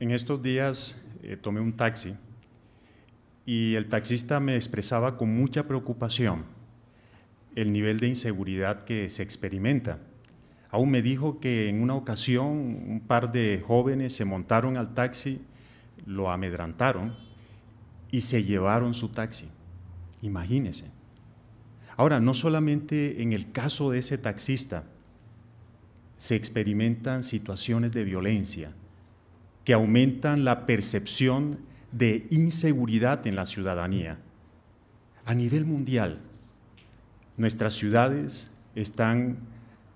En 0.00 0.10
estos 0.10 0.42
días 0.42 1.00
eh, 1.22 1.36
tomé 1.36 1.60
un 1.60 1.72
taxi 1.72 2.16
y 3.46 3.76
el 3.76 3.88
taxista 3.88 4.40
me 4.40 4.56
expresaba 4.56 5.16
con 5.16 5.32
mucha 5.32 5.68
preocupación 5.68 6.44
el 7.54 7.72
nivel 7.72 8.00
de 8.00 8.08
inseguridad 8.08 8.84
que 8.84 9.08
se 9.10 9.22
experimenta. 9.22 10.00
Aún 10.70 10.90
me 10.90 11.02
dijo 11.02 11.38
que 11.38 11.68
en 11.68 11.80
una 11.82 11.94
ocasión 11.94 12.46
un 12.46 13.00
par 13.06 13.30
de 13.30 13.62
jóvenes 13.64 14.12
se 14.12 14.24
montaron 14.24 14.76
al 14.76 14.94
taxi, 14.94 15.40
lo 16.04 16.30
amedrantaron 16.30 17.16
y 18.10 18.22
se 18.22 18.42
llevaron 18.42 18.92
su 18.94 19.08
taxi. 19.08 19.48
Imagínese. 20.20 20.86
Ahora, 21.96 22.18
no 22.18 22.34
solamente 22.34 23.22
en 23.22 23.32
el 23.32 23.52
caso 23.52 23.90
de 23.90 24.00
ese 24.00 24.18
taxista 24.18 24.84
se 26.18 26.34
experimentan 26.36 27.24
situaciones 27.24 27.92
de 27.92 28.04
violencia 28.04 28.72
que 29.64 29.72
aumentan 29.72 30.44
la 30.44 30.66
percepción 30.66 31.58
de 31.92 32.26
inseguridad 32.30 33.26
en 33.26 33.36
la 33.36 33.46
ciudadanía. 33.46 34.18
A 35.24 35.34
nivel 35.34 35.64
mundial, 35.64 36.20
nuestras 37.36 37.74
ciudades 37.74 38.48
están 38.74 39.38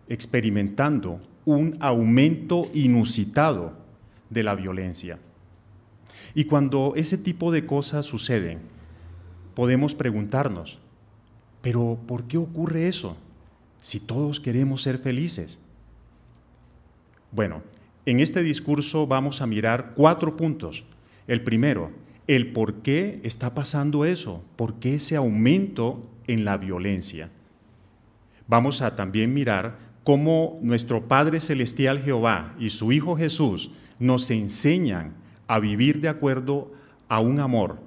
experimentando 0.09 1.21
un 1.45 1.77
aumento 1.81 2.70
inusitado 2.73 3.73
de 4.31 4.43
la 4.43 4.55
violencia. 4.55 5.19
Y 6.34 6.45
cuando 6.45 6.95
ese 6.97 7.19
tipo 7.19 7.51
de 7.51 7.67
cosas 7.67 8.07
suceden, 8.07 8.61
podemos 9.55 9.95
preguntarnos, 9.95 10.79
pero 11.62 11.98
¿por 12.07 12.25
qué 12.25 12.39
ocurre 12.39 12.89
eso 12.89 13.17
si 13.81 14.01
todos 14.01 14.39
queremos 14.41 14.83
ser 14.83 14.98
felices? 14.98 15.59
Bueno, 17.33 17.63
en 18.05 18.21
este 18.21 18.43
discurso 18.43 19.07
vamos 19.07 19.41
a 19.41 19.47
mirar 19.47 19.93
cuatro 19.97 20.37
puntos. 20.37 20.84
El 21.27 21.43
primero, 21.43 21.91
el 22.27 22.53
por 22.53 22.83
qué 22.83 23.20
está 23.25 23.55
pasando 23.55 24.05
eso, 24.05 24.45
por 24.55 24.75
qué 24.75 24.97
ese 24.97 25.17
aumento 25.17 26.06
en 26.27 26.45
la 26.45 26.59
violencia. 26.59 27.31
Vamos 28.47 28.83
a 28.83 28.97
también 28.97 29.33
mirar 29.33 29.79
cómo 30.05 30.59
nuestro 30.62 31.09
Padre 31.09 31.41
Celestial 31.41 32.01
Jehová 32.01 32.55
y 32.59 32.69
su 32.69 32.93
Hijo 32.93 33.17
Jesús 33.17 33.71
nos 33.99 34.31
enseñan 34.31 35.15
a 35.47 35.59
vivir 35.59 36.03
de 36.03 36.11
acuerdo 36.11 36.71
a 37.09 37.21
un 37.21 37.41
amor, 37.41 37.78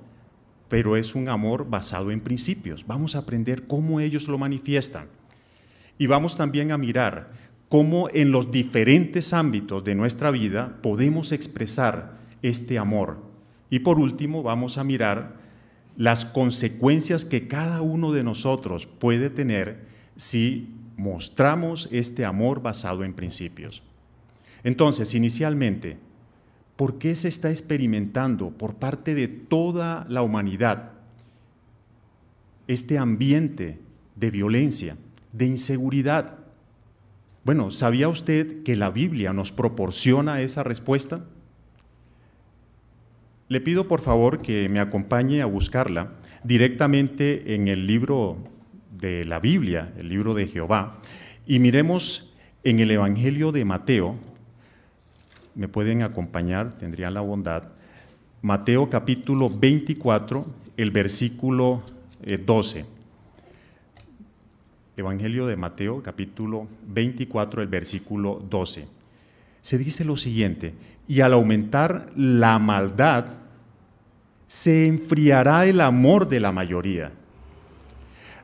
pero 0.70 0.96
es 0.96 1.14
un 1.14 1.30
amor 1.30 1.70
basado 1.70 2.10
en 2.10 2.22
principios. 2.22 2.88
Vamos 2.88 3.16
a 3.16 3.20
aprender 3.20 3.68
cómo 3.68 4.00
ellos 4.00 4.28
lo 4.28 4.40
manifiestan. 4.40 5.08
Y 5.98 6.08
vamos 6.08 6.36
también 6.36 6.72
a 6.72 6.78
mirar 6.78 7.32
cómo 7.70 8.10
en 8.14 8.32
los 8.32 8.52
diferentes 8.52 9.34
ámbitos 9.34 9.84
de 9.84 9.96
nuestra 9.96 10.32
vida 10.32 10.78
podemos 10.82 11.32
expresar 11.32 12.18
este 12.42 12.78
amor. 12.78 13.24
Y 13.70 13.80
por 13.80 14.00
último, 14.00 14.44
vamos 14.44 14.78
a 14.78 14.84
mirar 14.84 15.36
las 15.98 16.26
consecuencias 16.26 17.26
que 17.26 17.48
cada 17.48 17.82
uno 17.82 18.12
de 18.12 18.24
nosotros 18.24 18.86
puede 18.86 19.30
tener 19.30 19.86
si 20.16 20.70
mostramos 20.98 21.90
este 21.92 22.26
amor 22.26 22.62
basado 22.62 23.04
en 23.04 23.14
principios. 23.14 23.82
Entonces, 24.64 25.14
inicialmente, 25.14 25.98
¿por 26.76 26.98
qué 26.98 27.16
se 27.16 27.28
está 27.28 27.50
experimentando 27.50 28.52
por 28.52 28.76
parte 28.76 29.16
de 29.16 29.28
toda 29.28 30.06
la 30.10 30.22
humanidad 30.22 30.92
este 32.68 32.98
ambiente 32.98 33.80
de 34.16 34.32
violencia, 34.32 34.98
de 35.34 35.46
inseguridad? 35.46 36.45
Bueno, 37.46 37.70
¿sabía 37.70 38.10
usted 38.10 38.64
que 38.64 38.76
la 38.76 38.90
Biblia 38.90 39.32
nos 39.32 39.52
proporciona 39.52 40.42
esa 40.42 40.64
respuesta? 40.64 41.26
Le 43.50 43.62
pido 43.62 43.88
por 43.88 44.02
favor 44.02 44.42
que 44.42 44.68
me 44.68 44.80
acompañe 44.80 45.44
a 45.44 45.46
buscarla 45.46 46.14
directamente 46.44 47.54
en 47.54 47.68
el 47.68 47.86
libro 47.86 48.38
de 48.98 49.26
la 49.26 49.40
Biblia, 49.40 49.94
el 49.96 50.10
libro 50.10 50.34
de 50.34 50.48
Jehová, 50.48 51.00
y 51.46 51.60
miremos 51.60 52.34
en 52.64 52.80
el 52.80 52.90
Evangelio 52.90 53.52
de 53.52 53.64
Mateo, 53.64 54.16
me 55.54 55.68
pueden 55.68 56.02
acompañar, 56.02 56.74
tendrían 56.74 57.14
la 57.14 57.22
bondad, 57.22 57.66
Mateo 58.42 58.90
capítulo 58.90 59.52
24, 59.52 60.48
el 60.78 60.90
versículo 60.90 61.84
12. 62.44 62.95
Evangelio 64.98 65.46
de 65.46 65.58
Mateo 65.58 66.02
capítulo 66.02 66.68
24, 66.88 67.62
el 67.62 67.68
versículo 67.68 68.42
12. 68.50 68.88
Se 69.62 69.78
dice 69.78 70.06
lo 70.06 70.16
siguiente, 70.16 70.74
y 71.08 71.20
al 71.20 71.34
aumentar 71.34 72.12
la 72.16 72.60
maldad, 72.60 73.26
se 74.48 74.88
enfriará 74.88 75.66
el 75.66 75.82
amor 75.82 76.30
de 76.30 76.40
la 76.40 76.52
mayoría. 76.52 77.12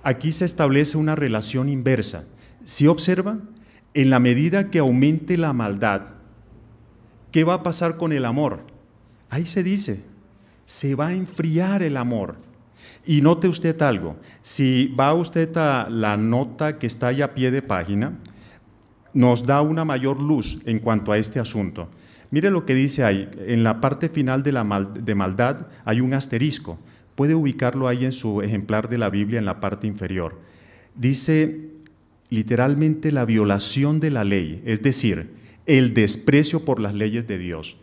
Aquí 0.03 0.31
se 0.31 0.45
establece 0.45 0.97
una 0.97 1.15
relación 1.15 1.69
inversa. 1.69 2.25
Si 2.65 2.87
observa, 2.87 3.37
en 3.93 4.09
la 4.09 4.19
medida 4.19 4.69
que 4.69 4.79
aumente 4.79 5.37
la 5.37 5.53
maldad, 5.53 6.01
¿qué 7.31 7.43
va 7.43 7.55
a 7.55 7.63
pasar 7.63 7.97
con 7.97 8.11
el 8.11 8.25
amor? 8.25 8.59
Ahí 9.29 9.45
se 9.45 9.63
dice, 9.63 10.01
se 10.65 10.95
va 10.95 11.07
a 11.07 11.13
enfriar 11.13 11.81
el 11.81 11.95
amor. 11.95 12.35
Y 13.05 13.21
note 13.21 13.47
usted 13.47 13.81
algo, 13.81 14.17
si 14.41 14.87
va 14.87 15.13
usted 15.13 15.55
a 15.57 15.87
la 15.89 16.17
nota 16.17 16.77
que 16.77 16.87
está 16.87 17.07
ahí 17.07 17.21
a 17.21 17.33
pie 17.33 17.51
de 17.51 17.61
página, 17.61 18.19
nos 19.13 19.45
da 19.45 19.61
una 19.61 19.85
mayor 19.85 20.21
luz 20.21 20.59
en 20.65 20.79
cuanto 20.79 21.11
a 21.11 21.17
este 21.17 21.39
asunto. 21.39 21.89
Mire 22.29 22.49
lo 22.49 22.65
que 22.65 22.75
dice 22.75 23.03
ahí, 23.03 23.29
en 23.45 23.63
la 23.63 23.81
parte 23.81 24.07
final 24.07 24.43
de, 24.43 24.51
la 24.53 24.89
de 24.93 25.15
maldad 25.15 25.67
hay 25.83 25.99
un 25.99 26.13
asterisco 26.13 26.79
puede 27.21 27.35
ubicarlo 27.35 27.87
ahí 27.87 28.05
en 28.05 28.13
su 28.13 28.41
ejemplar 28.41 28.89
de 28.89 28.97
la 28.97 29.11
Biblia 29.11 29.39
en 29.39 29.45
la 29.45 29.59
parte 29.59 29.87
inferior. 29.87 30.39
Dice 30.95 31.69
literalmente 32.29 33.11
la 33.11 33.25
violación 33.25 33.99
de 33.99 34.11
la 34.11 34.23
ley, 34.23 34.61
es 34.65 34.81
decir, 34.81 35.29
el 35.65 35.93
desprecio 35.93 36.65
por 36.65 36.79
las 36.79 36.93
leyes 36.93 37.27
de 37.27 37.37
Dios. 37.37 37.77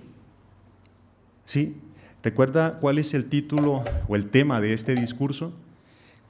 ¿Sí? 1.44 1.76
¿Recuerda 2.22 2.78
cuál 2.78 2.98
es 2.98 3.14
el 3.14 3.26
título 3.26 3.84
o 4.08 4.16
el 4.16 4.26
tema 4.26 4.60
de 4.60 4.72
este 4.72 4.94
discurso? 4.94 5.52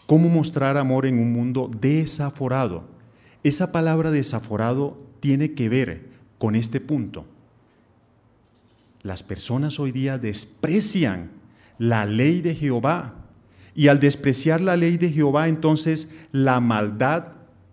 ¿Cómo 0.07 0.29
mostrar 0.29 0.77
amor 0.77 1.07
en 1.07 1.19
un 1.19 1.33
mundo 1.33 1.71
desaforado? 1.81 2.85
Esa 3.43 3.73
palabra 3.73 4.11
desaforado 4.11 4.99
tiene 5.21 5.53
que 5.53 5.69
ver 5.69 6.07
con 6.39 6.55
este 6.55 6.81
punto. 6.81 7.25
Las 9.03 9.23
personas 9.23 9.79
hoy 9.79 9.93
día 9.93 10.19
desprecian 10.19 11.31
la 11.79 12.05
ley 12.05 12.41
de 12.41 12.55
Jehová. 12.55 13.15
Y 13.75 13.89
al 13.89 14.01
despreciar 14.01 14.61
la 14.61 14.77
ley 14.77 14.99
de 14.99 15.11
Jehová, 15.11 15.49
entonces 15.49 16.09
la 16.33 16.59
maldad 16.61 17.29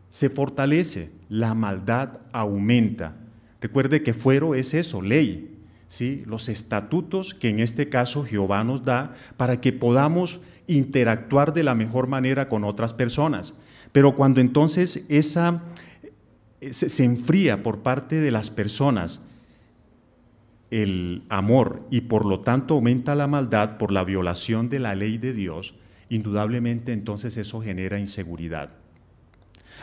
se 0.09 0.29
fortalece, 0.29 1.09
la 1.29 1.53
maldad 1.55 2.19
aumenta. 2.31 3.15
Recuerde 3.59 4.03
que 4.03 4.13
fuero 4.13 4.53
es 4.53 4.73
eso, 4.73 5.01
ley, 5.01 5.54
¿sí? 5.88 6.23
los 6.25 6.50
estatutos 6.50 7.34
que 7.34 7.50
en 7.50 7.59
este 7.59 7.90
caso 7.90 8.23
Jehová 8.23 8.63
nos 8.63 8.84
da 8.84 9.13
para 9.38 9.62
que 9.62 9.73
podamos 9.73 10.40
interactuar 10.68 11.53
de 11.53 11.63
la 11.63 11.75
mejor 11.75 12.07
manera 12.07 12.47
con 12.47 12.63
otras 12.63 12.94
personas. 12.94 13.53
Pero 13.91 14.16
cuando 14.16 14.41
entonces 14.41 15.06
esa 15.09 15.62
se 16.72 17.03
enfría 17.03 17.63
por 17.63 17.79
parte 17.79 18.16
de 18.16 18.31
las 18.31 18.50
personas, 18.50 19.22
el 20.72 21.23
amor 21.29 21.85
y 21.91 22.02
por 22.02 22.25
lo 22.25 22.41
tanto 22.41 22.73
aumenta 22.73 23.16
la 23.16 23.28
maldad 23.28 23.78
por 23.78 23.91
la 23.91 24.03
violación 24.03 24.69
de 24.69 24.79
la 24.79 24.96
ley 24.96 25.17
de 25.17 25.34
Dios, 25.34 25.75
indudablemente 26.09 26.91
entonces 26.91 27.38
eso 27.38 27.62
genera 27.62 28.00
inseguridad. 28.00 28.72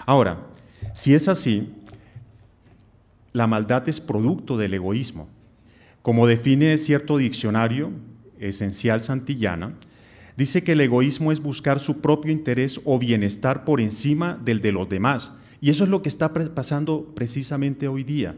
Ahora, 0.06 0.46
si 0.94 1.14
es 1.14 1.28
así, 1.28 1.72
la 3.32 3.46
maldad 3.46 3.88
es 3.88 4.00
producto 4.00 4.56
del 4.56 4.74
egoísmo. 4.74 5.28
Como 6.02 6.26
define 6.26 6.76
cierto 6.78 7.16
diccionario 7.16 7.92
esencial 8.38 9.00
santillana, 9.00 9.74
dice 10.36 10.64
que 10.64 10.72
el 10.72 10.80
egoísmo 10.80 11.30
es 11.30 11.40
buscar 11.40 11.78
su 11.78 12.00
propio 12.00 12.32
interés 12.32 12.80
o 12.84 12.98
bienestar 12.98 13.64
por 13.64 13.80
encima 13.80 14.38
del 14.44 14.60
de 14.60 14.72
los 14.72 14.88
demás. 14.88 15.32
Y 15.60 15.70
eso 15.70 15.84
es 15.84 15.90
lo 15.90 16.02
que 16.02 16.08
está 16.08 16.32
pasando 16.32 17.12
precisamente 17.14 17.86
hoy 17.86 18.02
día. 18.02 18.34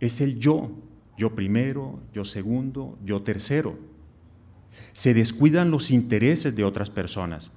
Es 0.00 0.22
el 0.22 0.38
yo, 0.38 0.72
yo 1.18 1.34
primero, 1.34 2.00
yo 2.14 2.24
segundo, 2.24 2.96
yo 3.04 3.20
tercero. 3.20 3.78
Se 4.92 5.12
descuidan 5.12 5.70
los 5.70 5.90
intereses 5.90 6.56
de 6.56 6.64
otras 6.64 6.88
personas. 6.88 7.50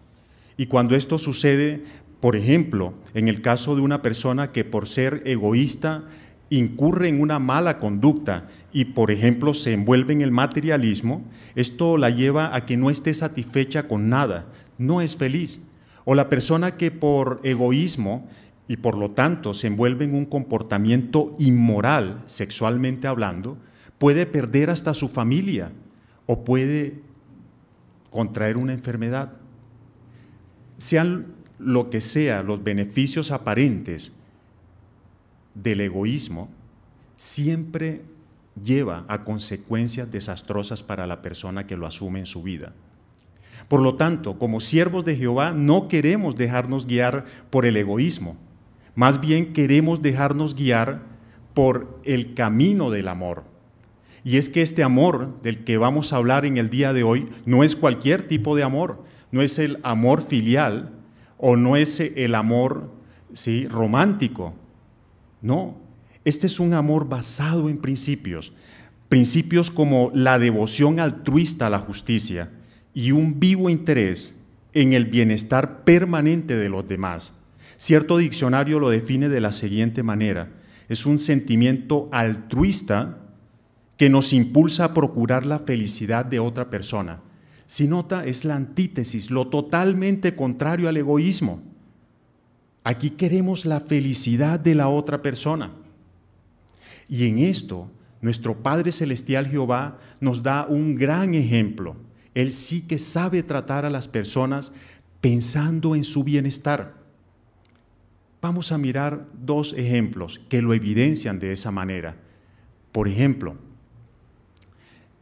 Y 0.58 0.66
cuando 0.66 0.96
esto 0.96 1.18
sucede, 1.18 1.82
por 2.20 2.36
ejemplo, 2.36 2.94
en 3.14 3.30
el 3.30 3.42
caso 3.42 3.76
de 3.76 3.82
una 3.82 4.02
persona 4.02 4.52
que 4.52 4.66
por 4.66 4.88
ser 4.88 5.22
egoísta 5.26 6.04
incurre 6.52 7.08
en 7.08 7.22
una 7.22 7.40
mala 7.40 7.80
conducta 7.80 8.50
y, 8.74 8.86
por 8.86 9.10
ejemplo, 9.10 9.54
se 9.54 9.74
envuelve 9.74 10.14
en 10.14 10.22
el 10.22 10.32
materialismo, 10.32 11.24
esto 11.56 11.98
la 11.98 12.10
lleva 12.10 12.54
a 12.54 12.66
que 12.66 12.78
no 12.78 12.90
esté 12.90 13.14
satisfecha 13.14 13.88
con 13.88 14.10
nada, 14.10 14.46
no 14.78 15.02
es 15.02 15.16
feliz. 15.16 15.62
O 16.04 16.14
la 16.14 16.30
persona 16.30 16.76
que 16.76 16.92
por 16.92 17.40
egoísmo 17.44 18.28
y 18.68 18.78
por 18.78 18.98
lo 18.98 19.12
tanto 19.12 19.54
se 19.54 19.68
envuelve 19.68 20.06
en 20.06 20.14
un 20.14 20.26
comportamiento 20.26 21.32
inmoral 21.40 22.22
sexualmente 22.26 23.08
hablando, 23.08 23.58
puede 23.98 24.26
perder 24.26 24.70
hasta 24.70 24.94
su 24.94 25.08
familia 25.08 25.72
o 26.26 26.44
puede 26.44 27.00
contraer 28.10 28.58
una 28.58 28.74
enfermedad. 28.74 29.34
Sean 30.78 31.28
lo 31.60 31.90
que 31.90 32.02
sea 32.02 32.44
los 32.44 32.62
beneficios 32.62 33.32
aparentes 33.32 34.12
del 35.54 35.82
egoísmo, 35.82 36.50
siempre 37.16 38.02
lleva 38.62 39.06
a 39.08 39.24
consecuencias 39.24 40.12
desastrosas 40.12 40.84
para 40.84 41.08
la 41.08 41.22
persona 41.22 41.68
que 41.68 41.78
lo 41.78 41.88
asume 41.88 42.20
en 42.20 42.26
su 42.26 42.44
vida. 42.44 42.74
Por 43.68 43.82
lo 43.82 43.96
tanto, 43.96 44.38
como 44.38 44.60
siervos 44.60 45.06
de 45.06 45.16
Jehová, 45.16 45.52
no 45.52 45.88
queremos 45.88 46.36
dejarnos 46.36 46.88
guiar 46.88 47.26
por 47.50 47.66
el 47.66 47.78
egoísmo, 47.78 48.38
más 48.96 49.22
bien 49.22 49.54
queremos 49.54 50.02
dejarnos 50.02 50.56
guiar 50.56 51.02
por 51.54 52.00
el 52.04 52.34
camino 52.34 52.92
del 52.92 53.08
amor. 53.08 53.44
Y 54.24 54.38
es 54.38 54.50
que 54.50 54.62
este 54.62 54.84
amor 54.84 55.42
del 55.42 55.64
que 55.64 55.78
vamos 55.78 56.14
a 56.14 56.18
hablar 56.18 56.46
en 56.46 56.58
el 56.58 56.70
día 56.70 56.94
de 56.94 57.04
hoy 57.04 57.30
no 57.46 57.64
es 57.64 57.76
cualquier 57.76 58.28
tipo 58.28 58.56
de 58.56 58.64
amor, 58.64 59.04
no 59.32 59.42
es 59.42 59.58
el 59.60 59.80
amor 59.84 60.24
filial 60.24 60.92
o 61.38 61.56
no 61.56 61.76
es 61.76 62.00
el 62.00 62.36
amor 62.36 62.92
¿sí? 63.34 63.68
romántico. 63.68 64.54
No, 65.42 65.78
este 66.24 66.48
es 66.48 66.60
un 66.60 66.74
amor 66.74 67.10
basado 67.10 67.70
en 67.70 67.78
principios, 67.78 68.54
principios 69.10 69.72
como 69.72 70.12
la 70.14 70.40
devoción 70.40 71.00
altruista 71.00 71.68
a 71.68 71.70
la 71.70 71.80
justicia 71.80 72.52
y 72.94 73.12
un 73.12 73.40
vivo 73.40 73.70
interés 73.70 74.36
en 74.74 74.94
el 74.94 75.06
bienestar 75.06 75.84
permanente 75.84 76.56
de 76.56 76.70
los 76.70 76.88
demás. 76.88 77.34
Cierto 77.78 78.18
diccionario 78.18 78.80
lo 78.80 78.90
define 78.90 79.30
de 79.30 79.42
la 79.42 79.52
siguiente 79.52 80.04
manera. 80.04 80.50
Es 80.88 81.06
un 81.06 81.20
sentimiento 81.20 82.10
altruista 82.12 83.18
que 83.98 84.10
nos 84.10 84.34
impulsa 84.34 84.86
a 84.86 84.94
procurar 84.94 85.46
la 85.46 85.60
felicidad 85.60 86.26
de 86.26 86.40
otra 86.40 86.70
persona. 86.70 87.22
Si 87.66 87.88
nota, 87.88 88.26
es 88.26 88.46
la 88.46 88.56
antítesis, 88.56 89.32
lo 89.32 89.48
totalmente 89.48 90.36
contrario 90.36 90.90
al 90.90 90.98
egoísmo. 90.98 91.62
Aquí 92.84 93.12
queremos 93.12 93.66
la 93.66 93.80
felicidad 93.80 94.60
de 94.60 94.76
la 94.76 94.88
otra 94.88 95.22
persona. 95.22 95.72
Y 97.08 97.28
en 97.28 97.40
esto, 97.40 97.90
nuestro 98.22 98.64
Padre 98.64 98.92
Celestial 98.92 99.48
Jehová 99.48 100.00
nos 100.20 100.42
da 100.42 100.66
un 100.66 100.96
gran 100.96 101.34
ejemplo. 101.34 101.96
Él 102.34 102.54
sí 102.54 102.82
que 102.82 102.98
sabe 102.98 103.44
tratar 103.44 103.86
a 103.86 103.90
las 103.90 104.08
personas 104.08 104.72
pensando 105.20 105.96
en 105.96 106.04
su 106.04 106.24
bienestar. 106.24 106.96
Vamos 108.42 108.72
a 108.72 108.78
mirar 108.78 109.28
dos 109.34 109.74
ejemplos 109.74 110.42
que 110.50 110.62
lo 110.62 110.74
evidencian 110.74 111.38
de 111.38 111.52
esa 111.52 111.70
manera. 111.70 112.16
Por 112.92 113.08
ejemplo, 113.08 113.56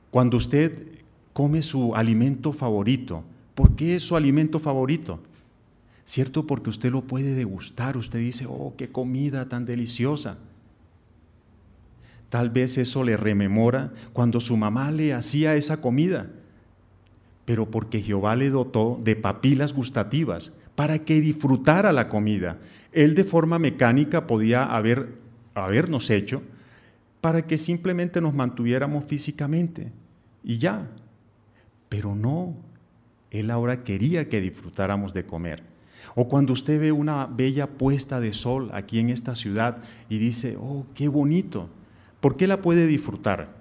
cuando 0.10 0.38
usted 0.38 0.88
come 1.34 1.62
su 1.62 1.96
alimento 1.96 2.54
favorito, 2.54 3.24
¿por 3.56 3.76
qué 3.76 3.96
es 3.96 4.04
su 4.04 4.16
alimento 4.16 4.60
favorito? 4.60 5.20
¿Cierto? 6.10 6.48
Porque 6.48 6.72
usted 6.72 6.92
lo 6.92 7.04
puede 7.04 7.36
degustar, 7.36 7.96
usted 7.96 8.18
dice, 8.18 8.48
oh, 8.50 8.74
qué 8.76 8.90
comida 8.90 9.48
tan 9.48 9.66
deliciosa. 9.66 10.40
Tal 12.30 12.50
vez 12.50 12.80
eso 12.80 13.04
le 13.04 13.16
rememora 13.16 13.94
cuando 14.12 14.40
su 14.40 14.58
mamá 14.58 14.90
le 14.90 15.14
hacía 15.14 15.54
esa 15.54 15.82
comida, 15.82 16.32
pero 17.46 17.70
porque 17.70 18.02
Jehová 18.02 18.36
le 18.36 18.50
dotó 18.50 19.00
de 19.04 19.16
papilas 19.16 19.72
gustativas 19.72 20.52
para 20.74 20.98
que 20.98 21.22
disfrutara 21.22 21.94
la 21.94 22.10
comida. 22.10 22.58
Él 22.92 23.14
de 23.14 23.24
forma 23.24 23.60
mecánica 23.60 24.26
podía 24.26 24.64
haber, 24.64 25.14
habernos 25.54 26.10
hecho 26.10 26.42
para 27.22 27.46
que 27.46 27.60
simplemente 27.60 28.20
nos 28.20 28.34
mantuviéramos 28.34 29.06
físicamente 29.06 29.92
y 30.44 30.58
ya. 30.58 30.90
Pero 31.88 32.16
no, 32.16 32.56
Él 33.30 33.52
ahora 33.52 33.84
quería 33.84 34.28
que 34.28 34.42
disfrutáramos 34.42 35.14
de 35.14 35.28
comer. 35.28 35.70
O 36.16 36.28
cuando 36.28 36.54
usted 36.54 36.80
ve 36.80 36.92
una 36.92 37.26
bella 37.26 37.68
puesta 37.68 38.20
de 38.20 38.34
sol 38.34 38.70
aquí 38.74 39.00
en 39.00 39.10
esta 39.10 39.36
ciudad 39.36 39.78
y 40.10 40.18
dice, 40.18 40.58
oh, 40.60 40.86
qué 40.94 41.08
bonito, 41.08 41.70
¿Por 42.20 42.36
qué 42.36 42.48
la 42.48 42.62
puede 42.62 42.88
disfrutar? 42.88 43.56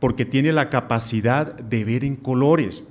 Porque 0.00 0.24
tiene 0.24 0.52
la 0.52 0.68
capacidad 0.70 1.54
de 1.54 1.84
ver 1.84 2.04
en 2.04 2.16
colores. 2.16 2.84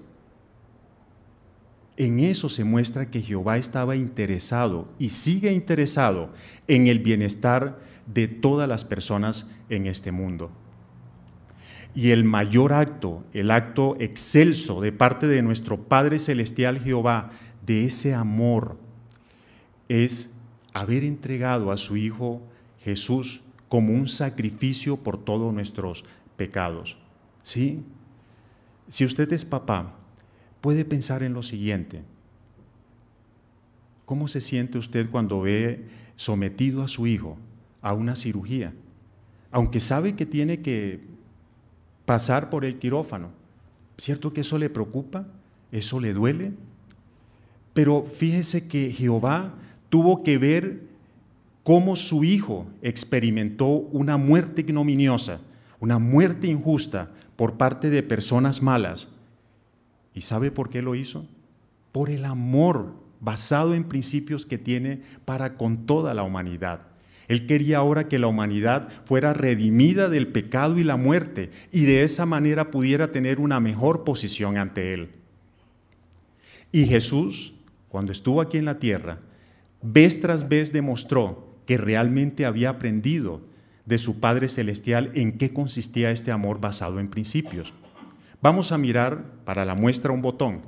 En 1.98 2.20
eso 2.20 2.50
se 2.50 2.64
muestra 2.64 3.10
que 3.12 3.22
Jehová 3.22 3.58
estaba 3.58 3.96
interesado 3.96 4.88
y 4.98 5.10
sigue 5.10 5.52
interesado 5.52 6.32
en 6.68 6.88
el 6.88 7.00
bienestar 7.00 7.80
de 8.08 8.28
todas 8.28 8.68
las 8.68 8.84
personas 8.84 9.48
en 9.70 9.86
este 9.86 10.12
mundo. 10.12 10.52
Y 11.96 12.10
el 12.10 12.24
mayor 12.24 12.74
acto, 12.74 13.24
el 13.34 13.52
acto 13.52 13.96
excelso 14.00 14.82
de 14.82 14.92
parte 14.92 15.28
de 15.28 15.44
nuestro 15.44 15.84
Padre 15.84 16.18
Celestial 16.18 16.80
Jehová, 16.80 17.30
de 17.66 17.86
ese 17.86 18.14
amor, 18.14 18.78
es 19.90 20.30
haber 20.74 21.04
entregado 21.04 21.72
a 21.72 21.78
su 21.78 21.98
Hijo 21.98 22.42
Jesús 22.80 23.42
como 23.70 23.94
un 23.94 24.08
sacrificio 24.08 24.98
por 24.98 25.24
todos 25.24 25.54
nuestros 25.54 26.04
pecados. 26.36 26.98
¿Sí? 27.42 27.84
Si 28.88 29.06
usted 29.06 29.32
es 29.34 29.46
papá, 29.46 29.96
puede 30.62 30.86
pensar 30.86 31.24
en 31.24 31.34
lo 31.34 31.44
siguiente. 31.44 32.04
¿Cómo 34.06 34.28
se 34.28 34.42
siente 34.42 34.78
usted 34.78 35.10
cuando 35.10 35.42
ve 35.42 35.88
sometido 36.16 36.84
a 36.84 36.88
su 36.88 37.08
hijo 37.08 37.38
a 37.82 37.94
una 37.94 38.16
cirugía? 38.16 38.74
Aunque 39.52 39.80
sabe 39.80 40.16
que 40.16 40.26
tiene 40.26 40.62
que 40.62 41.02
pasar 42.06 42.50
por 42.50 42.66
el 42.66 42.80
quirófano. 42.80 43.32
¿Cierto 43.98 44.34
que 44.34 44.42
eso 44.42 44.58
le 44.58 44.70
preocupa? 44.70 45.28
¿Eso 45.72 46.00
le 46.00 46.14
duele? 46.14 46.54
Pero 47.74 48.04
fíjese 48.04 48.68
que 48.68 48.92
Jehová 48.92 49.54
tuvo 49.90 50.24
que 50.24 50.38
ver 50.38 50.82
cómo 51.64 51.96
su 51.96 52.24
hijo 52.24 52.68
experimentó 52.82 53.68
una 53.68 54.18
muerte 54.18 54.62
ignominiosa, 54.62 55.40
una 55.80 55.98
muerte 56.00 56.48
injusta 56.48 57.12
por 57.36 57.58
parte 57.58 57.90
de 57.90 58.04
personas 58.04 58.62
malas. 58.62 59.10
¿Y 60.14 60.22
sabe 60.22 60.52
por 60.52 60.70
qué 60.70 60.82
lo 60.82 60.96
hizo? 60.96 61.26
Por 61.92 62.10
el 62.10 62.26
amor 62.26 62.94
basado 63.20 63.74
en 63.74 63.86
principios 63.86 64.46
que 64.46 64.58
tiene 64.58 65.02
para 65.26 65.56
con 65.56 65.86
toda 65.86 66.14
la 66.14 66.24
humanidad. 66.24 66.82
Él 67.30 67.46
quería 67.46 67.78
ahora 67.78 68.10
que 68.10 68.20
la 68.20 68.28
humanidad 68.28 68.90
fuera 69.06 69.34
redimida 69.34 70.10
del 70.10 70.28
pecado 70.28 70.78
y 70.78 70.84
la 70.84 70.98
muerte 70.98 71.50
y 71.72 71.86
de 71.86 72.04
esa 72.04 72.26
manera 72.26 72.70
pudiera 72.70 73.12
tener 73.12 73.40
una 73.40 73.62
mejor 73.62 74.04
posición 74.04 74.58
ante 74.58 74.94
Él. 74.94 75.10
Y 76.72 76.86
Jesús, 76.86 77.54
cuando 77.94 78.12
estuvo 78.12 78.42
aquí 78.42 78.58
en 78.58 78.66
la 78.66 78.80
tierra, 78.80 79.20
vez 79.84 80.20
tras 80.20 80.50
vez 80.50 80.74
demostró 80.74 81.60
que 81.68 81.78
realmente 81.78 82.44
había 82.44 82.72
aprendido 82.72 83.42
de 83.86 84.00
su 84.00 84.20
Padre 84.20 84.48
Celestial 84.48 85.12
en 85.14 85.38
qué 85.38 85.54
consistía 85.54 86.10
este 86.10 86.32
amor 86.32 86.60
basado 86.60 87.00
en 87.00 87.08
principios. 87.08 87.72
Vamos 88.42 88.72
a 88.72 88.80
mirar 88.80 89.26
para 89.46 89.64
la 89.64 89.76
muestra 89.76 90.12
un 90.12 90.24
botón. 90.24 90.62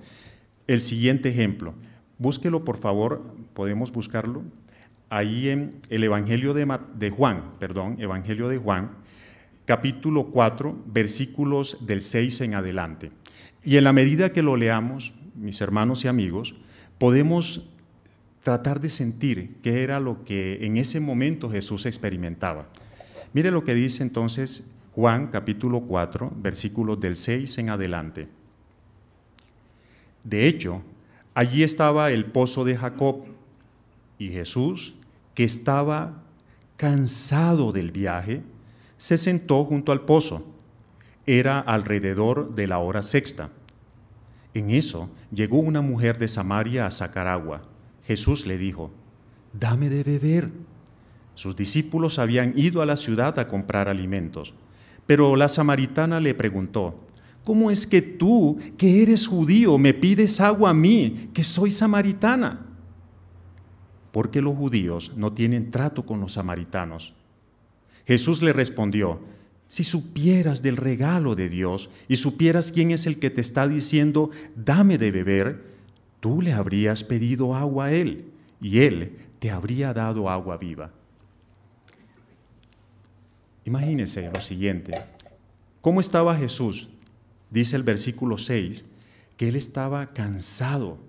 El 0.68 0.82
siguiente 0.82 1.30
ejemplo. 1.30 1.74
Búsquelo, 2.20 2.64
por 2.64 2.78
favor, 2.78 3.24
podemos 3.56 3.92
buscarlo. 3.92 4.44
Ahí 5.10 5.50
en 5.50 5.82
el 5.90 6.04
Evangelio 6.04 6.54
de, 6.54 7.10
Juan, 7.10 7.54
perdón, 7.58 7.96
Evangelio 7.98 8.50
de 8.50 8.60
Juan, 8.60 8.92
capítulo 9.66 10.28
4, 10.28 10.84
versículos 10.86 11.80
del 11.88 12.04
6 12.04 12.42
en 12.42 12.54
adelante. 12.54 13.12
Y 13.64 13.78
en 13.78 13.84
la 13.84 13.94
medida 13.94 14.32
que 14.32 14.44
lo 14.44 14.58
leamos, 14.58 15.16
mis 15.34 15.60
hermanos 15.60 16.06
y 16.06 16.08
amigos, 16.08 16.54
podemos 16.98 17.64
tratar 18.44 18.80
de 18.80 18.90
sentir 18.90 19.58
qué 19.64 19.84
era 19.84 20.00
lo 20.00 20.24
que 20.24 20.66
en 20.66 20.78
ese 20.78 21.00
momento 21.00 21.50
Jesús 21.50 21.86
experimentaba. 21.86 22.68
Mire 23.34 23.52
lo 23.52 23.64
que 23.64 23.74
dice 23.74 24.04
entonces 24.04 24.64
Juan 24.94 25.28
capítulo 25.28 25.82
4, 25.82 26.32
versículos 26.38 27.00
del 27.00 27.18
6 27.18 27.58
en 27.58 27.70
adelante. 27.70 28.28
De 30.24 30.48
hecho, 30.48 30.82
allí 31.34 31.64
estaba 31.64 32.12
el 32.12 32.26
pozo 32.26 32.64
de 32.64 32.78
Jacob 32.78 33.26
y 34.18 34.30
Jesús, 34.30 34.96
que 35.34 35.44
estaba 35.44 36.24
cansado 36.78 37.72
del 37.72 37.92
viaje, 37.92 38.42
se 38.98 39.18
sentó 39.18 39.66
junto 39.66 39.92
al 39.92 40.02
pozo. 40.02 40.46
Era 41.26 41.60
alrededor 41.60 42.56
de 42.56 42.68
la 42.68 42.80
hora 42.80 43.04
sexta. 43.04 43.50
En 44.56 44.72
eso 44.72 45.12
llegó 45.32 45.60
una 45.60 45.82
mujer 45.82 46.18
de 46.18 46.28
Samaria 46.28 46.88
a 46.88 46.92
sacar 46.92 47.28
agua. 47.28 47.62
Jesús 48.08 48.48
le 48.48 48.58
dijo, 48.58 48.90
dame 49.54 49.90
de 49.90 50.02
beber. 50.02 50.50
Sus 51.36 51.56
discípulos 51.56 52.18
habían 52.18 52.58
ido 52.58 52.82
a 52.82 52.88
la 52.88 52.98
ciudad 52.98 53.38
a 53.38 53.48
comprar 53.48 53.88
alimentos, 53.88 54.56
pero 55.06 55.36
la 55.36 55.48
samaritana 55.48 56.20
le 56.20 56.34
preguntó, 56.34 56.96
¿cómo 57.44 57.70
es 57.70 57.86
que 57.86 58.02
tú, 58.02 58.58
que 58.78 59.04
eres 59.04 59.28
judío, 59.28 59.78
me 59.78 59.94
pides 59.94 60.40
agua 60.40 60.72
a 60.72 60.74
mí, 60.74 61.30
que 61.34 61.44
soy 61.44 61.70
samaritana? 61.70 62.66
porque 64.16 64.42
los 64.42 64.56
judíos 64.56 65.12
no 65.18 65.34
tienen 65.34 65.72
trato 65.72 66.06
con 66.06 66.22
los 66.22 66.32
samaritanos. 66.36 67.14
Jesús 68.08 68.42
le 68.42 68.54
respondió, 68.54 69.20
si 69.68 69.84
supieras 69.84 70.62
del 70.62 70.78
regalo 70.78 71.36
de 71.36 71.50
Dios 71.50 71.90
y 72.08 72.18
supieras 72.18 72.72
quién 72.72 72.92
es 72.92 73.06
el 73.06 73.20
que 73.20 73.30
te 73.30 73.42
está 73.42 73.68
diciendo, 73.68 74.30
dame 74.56 74.98
de 74.98 75.12
beber, 75.12 75.64
tú 76.20 76.42
le 76.42 76.54
habrías 76.54 77.04
pedido 77.04 77.56
agua 77.56 77.86
a 77.86 77.92
él 77.92 78.32
y 78.62 78.80
él 78.80 79.18
te 79.40 79.52
habría 79.52 79.94
dado 79.94 80.30
agua 80.30 80.58
viva. 80.58 80.92
Imagínense 83.66 84.30
lo 84.32 84.42
siguiente, 84.42 84.94
¿cómo 85.82 86.00
estaba 86.00 86.36
Jesús? 86.36 86.90
Dice 87.50 87.76
el 87.76 87.84
versículo 87.84 88.38
6, 88.38 88.86
que 89.38 89.48
él 89.50 89.56
estaba 89.56 90.14
cansado 90.14 91.00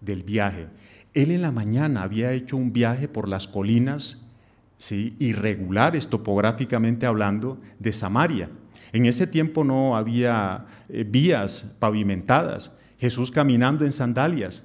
del 0.00 0.22
viaje. 0.22 0.68
Él 1.14 1.30
en 1.30 1.42
la 1.42 1.52
mañana 1.52 2.02
había 2.02 2.32
hecho 2.32 2.56
un 2.56 2.72
viaje 2.72 3.08
por 3.08 3.28
las 3.28 3.48
colinas 3.48 4.18
irregulares 4.90 6.08
topográficamente 6.08 7.06
hablando 7.06 7.60
de 7.78 7.92
Samaria. 7.92 8.48
En 8.92 9.06
ese 9.06 9.26
tiempo 9.26 9.62
no 9.62 9.96
había 9.96 10.66
eh, 10.88 11.04
vías 11.04 11.66
pavimentadas, 11.78 12.72
Jesús 12.98 13.30
caminando 13.30 13.84
en 13.84 13.92
sandalias. 13.92 14.64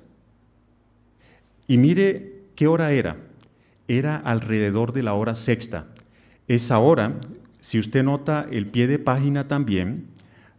Y 1.68 1.78
mire 1.78 2.44
qué 2.56 2.68
hora 2.68 2.92
era. 2.92 3.18
Era 3.88 4.16
alrededor 4.18 4.94
de 4.94 5.04
la 5.04 5.14
hora 5.14 5.36
sexta. 5.36 5.88
Esa 6.48 6.80
hora, 6.80 7.20
si 7.60 7.80
usted 7.80 8.04
nota 8.04 8.48
el 8.52 8.68
pie 8.68 8.88
de 8.88 9.00
página 9.00 9.48
también, 9.48 10.08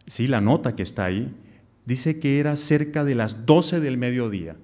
¿sí? 0.05 0.27
la 0.27 0.39
nota 0.39 0.75
que 0.75 0.83
está 0.83 1.05
ahí, 1.05 1.33
dice 1.85 2.19
que 2.19 2.39
era 2.39 2.55
cerca 2.55 3.03
de 3.03 3.15
las 3.15 3.45
12 3.45 3.79
del 3.79 3.97
mediodía. 3.97 4.55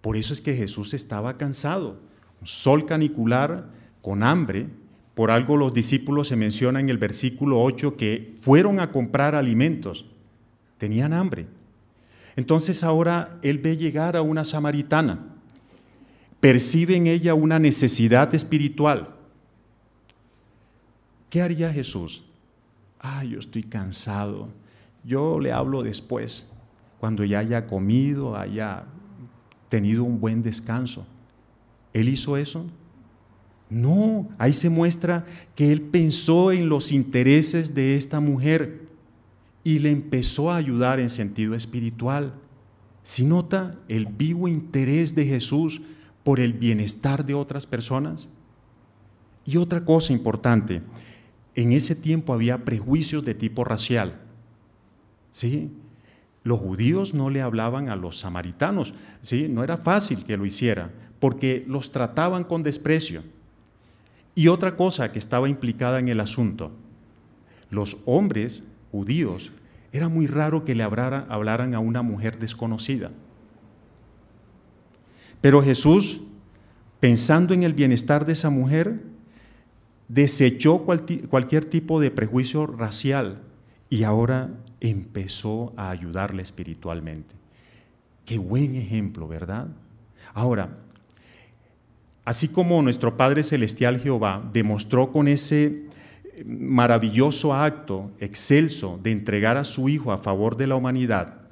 Por 0.00 0.16
eso 0.16 0.32
es 0.32 0.40
que 0.40 0.54
Jesús 0.54 0.94
estaba 0.94 1.36
cansado 1.36 2.00
sol 2.42 2.86
canicular, 2.86 3.70
con 4.02 4.22
hambre. 4.22 4.68
Por 5.14 5.30
algo 5.30 5.56
los 5.56 5.74
discípulos 5.74 6.28
se 6.28 6.36
menciona 6.36 6.78
en 6.78 6.88
el 6.88 6.98
versículo 6.98 7.60
8 7.62 7.96
que 7.96 8.34
fueron 8.40 8.80
a 8.80 8.92
comprar 8.92 9.34
alimentos. 9.34 10.06
Tenían 10.78 11.12
hambre. 11.12 11.46
Entonces 12.36 12.84
ahora 12.84 13.38
él 13.42 13.58
ve 13.58 13.76
llegar 13.76 14.16
a 14.16 14.22
una 14.22 14.44
samaritana. 14.44 15.20
Percibe 16.38 16.94
en 16.94 17.06
ella 17.06 17.34
una 17.34 17.58
necesidad 17.58 18.34
espiritual. 18.34 19.14
¿Qué 21.30 21.42
haría 21.42 21.72
Jesús? 21.72 22.24
Ah, 23.00 23.24
yo 23.24 23.38
estoy 23.38 23.62
cansado. 23.62 24.48
Yo 25.02 25.40
le 25.40 25.52
hablo 25.52 25.82
después, 25.82 26.46
cuando 27.00 27.24
ya 27.24 27.38
haya 27.38 27.66
comido, 27.66 28.36
haya 28.36 28.84
tenido 29.68 30.04
un 30.04 30.20
buen 30.20 30.42
descanso. 30.42 31.06
¿Él 31.96 32.10
hizo 32.10 32.36
eso? 32.36 32.66
No, 33.70 34.28
ahí 34.36 34.52
se 34.52 34.68
muestra 34.68 35.24
que 35.54 35.72
él 35.72 35.80
pensó 35.80 36.52
en 36.52 36.68
los 36.68 36.92
intereses 36.92 37.74
de 37.74 37.96
esta 37.96 38.20
mujer 38.20 38.82
y 39.64 39.78
le 39.78 39.92
empezó 39.92 40.50
a 40.50 40.56
ayudar 40.56 41.00
en 41.00 41.08
sentido 41.08 41.54
espiritual. 41.54 42.34
Si 43.02 43.24
nota 43.24 43.78
el 43.88 44.04
vivo 44.04 44.46
interés 44.46 45.14
de 45.14 45.24
Jesús 45.24 45.80
por 46.22 46.38
el 46.38 46.52
bienestar 46.52 47.24
de 47.24 47.32
otras 47.32 47.66
personas. 47.66 48.28
Y 49.46 49.56
otra 49.56 49.82
cosa 49.82 50.12
importante, 50.12 50.82
en 51.54 51.72
ese 51.72 51.96
tiempo 51.96 52.34
había 52.34 52.62
prejuicios 52.62 53.24
de 53.24 53.32
tipo 53.32 53.64
racial. 53.64 54.20
¿Sí? 55.30 55.70
Los 56.44 56.60
judíos 56.60 57.14
no 57.14 57.30
le 57.30 57.40
hablaban 57.40 57.88
a 57.88 57.96
los 57.96 58.18
samaritanos, 58.18 58.92
¿sí? 59.22 59.48
No 59.48 59.64
era 59.64 59.78
fácil 59.78 60.24
que 60.24 60.36
lo 60.36 60.44
hiciera 60.44 60.92
porque 61.20 61.64
los 61.66 61.92
trataban 61.92 62.44
con 62.44 62.62
desprecio. 62.62 63.22
Y 64.34 64.48
otra 64.48 64.76
cosa 64.76 65.12
que 65.12 65.18
estaba 65.18 65.48
implicada 65.48 65.98
en 65.98 66.08
el 66.08 66.20
asunto, 66.20 66.70
los 67.70 67.96
hombres 68.04 68.62
judíos, 68.92 69.52
era 69.92 70.08
muy 70.08 70.26
raro 70.26 70.64
que 70.64 70.74
le 70.74 70.82
hablaran 70.82 71.74
a 71.74 71.78
una 71.78 72.02
mujer 72.02 72.38
desconocida. 72.38 73.10
Pero 75.40 75.62
Jesús, 75.62 76.20
pensando 77.00 77.54
en 77.54 77.62
el 77.62 77.72
bienestar 77.72 78.26
de 78.26 78.34
esa 78.34 78.50
mujer, 78.50 79.00
desechó 80.08 80.84
cualquier 80.84 81.64
tipo 81.64 82.00
de 82.00 82.10
prejuicio 82.10 82.66
racial 82.66 83.40
y 83.88 84.02
ahora 84.02 84.50
empezó 84.80 85.72
a 85.76 85.90
ayudarle 85.90 86.42
espiritualmente. 86.42 87.34
Qué 88.24 88.38
buen 88.38 88.74
ejemplo, 88.74 89.28
¿verdad? 89.28 89.68
Ahora, 90.34 90.78
Así 92.26 92.48
como 92.48 92.82
nuestro 92.82 93.16
Padre 93.16 93.44
Celestial 93.44 94.00
Jehová 94.00 94.42
demostró 94.52 95.12
con 95.12 95.28
ese 95.28 95.84
maravilloso 96.44 97.54
acto 97.54 98.10
excelso 98.18 98.98
de 99.00 99.12
entregar 99.12 99.56
a 99.56 99.62
su 99.62 99.88
Hijo 99.88 100.10
a 100.10 100.18
favor 100.18 100.56
de 100.56 100.66
la 100.66 100.74
humanidad, 100.74 101.42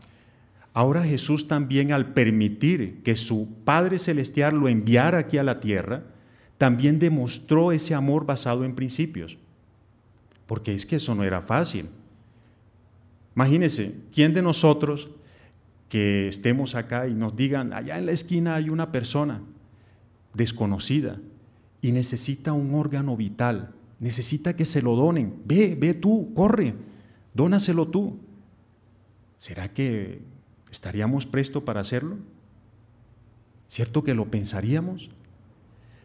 ahora 0.73 1.05
Jesús 1.05 1.47
también 1.47 1.93
al 1.93 2.13
permitir 2.13 3.05
que 3.05 3.15
su 3.15 3.49
Padre 3.65 4.01
Celestial 4.01 4.57
lo 4.57 4.67
enviara 4.67 5.19
aquí 5.19 5.39
a 5.39 5.45
la 5.45 5.61
tierra, 5.61 6.03
también 6.59 6.99
demostró 6.99 7.71
ese 7.71 7.95
amor 7.95 8.27
basado 8.27 8.65
en 8.65 8.75
principios. 8.75 9.39
Porque 10.47 10.75
es 10.75 10.87
que 10.87 10.97
eso 10.97 11.15
no 11.15 11.23
era 11.23 11.41
fácil. 11.41 11.87
Imagínense, 13.37 13.95
¿quién 14.13 14.35
de 14.35 14.43
nosotros 14.43 15.09
que 15.89 16.27
estemos 16.27 16.75
acá 16.75 17.07
y 17.07 17.15
nos 17.15 17.37
digan, 17.37 17.73
allá 17.73 17.97
en 17.97 18.07
la 18.07 18.13
esquina 18.13 18.57
hay 18.57 18.71
una 18.71 18.91
persona 18.91 19.41
desconocida 20.35 21.19
y 21.81 21.93
necesita 21.93 22.53
un 22.53 22.75
órgano 22.75 23.17
vital, 23.17 23.75
necesita 24.01 24.57
que 24.57 24.65
se 24.65 24.83
lo 24.83 24.97
donen. 24.97 25.43
Ve, 25.45 25.77
ve 25.79 25.95
tú, 25.95 26.33
corre, 26.35 26.75
dónaselo 27.33 27.89
tú. 27.89 28.19
¿Será 29.39 29.73
que 29.73 30.23
estaríamos 30.71 31.27
prestos 31.27 31.63
para 31.63 31.81
hacerlo? 31.81 32.17
¿Cierto 33.69 34.03
que 34.05 34.15
lo 34.15 34.31
pensaríamos? 34.31 35.11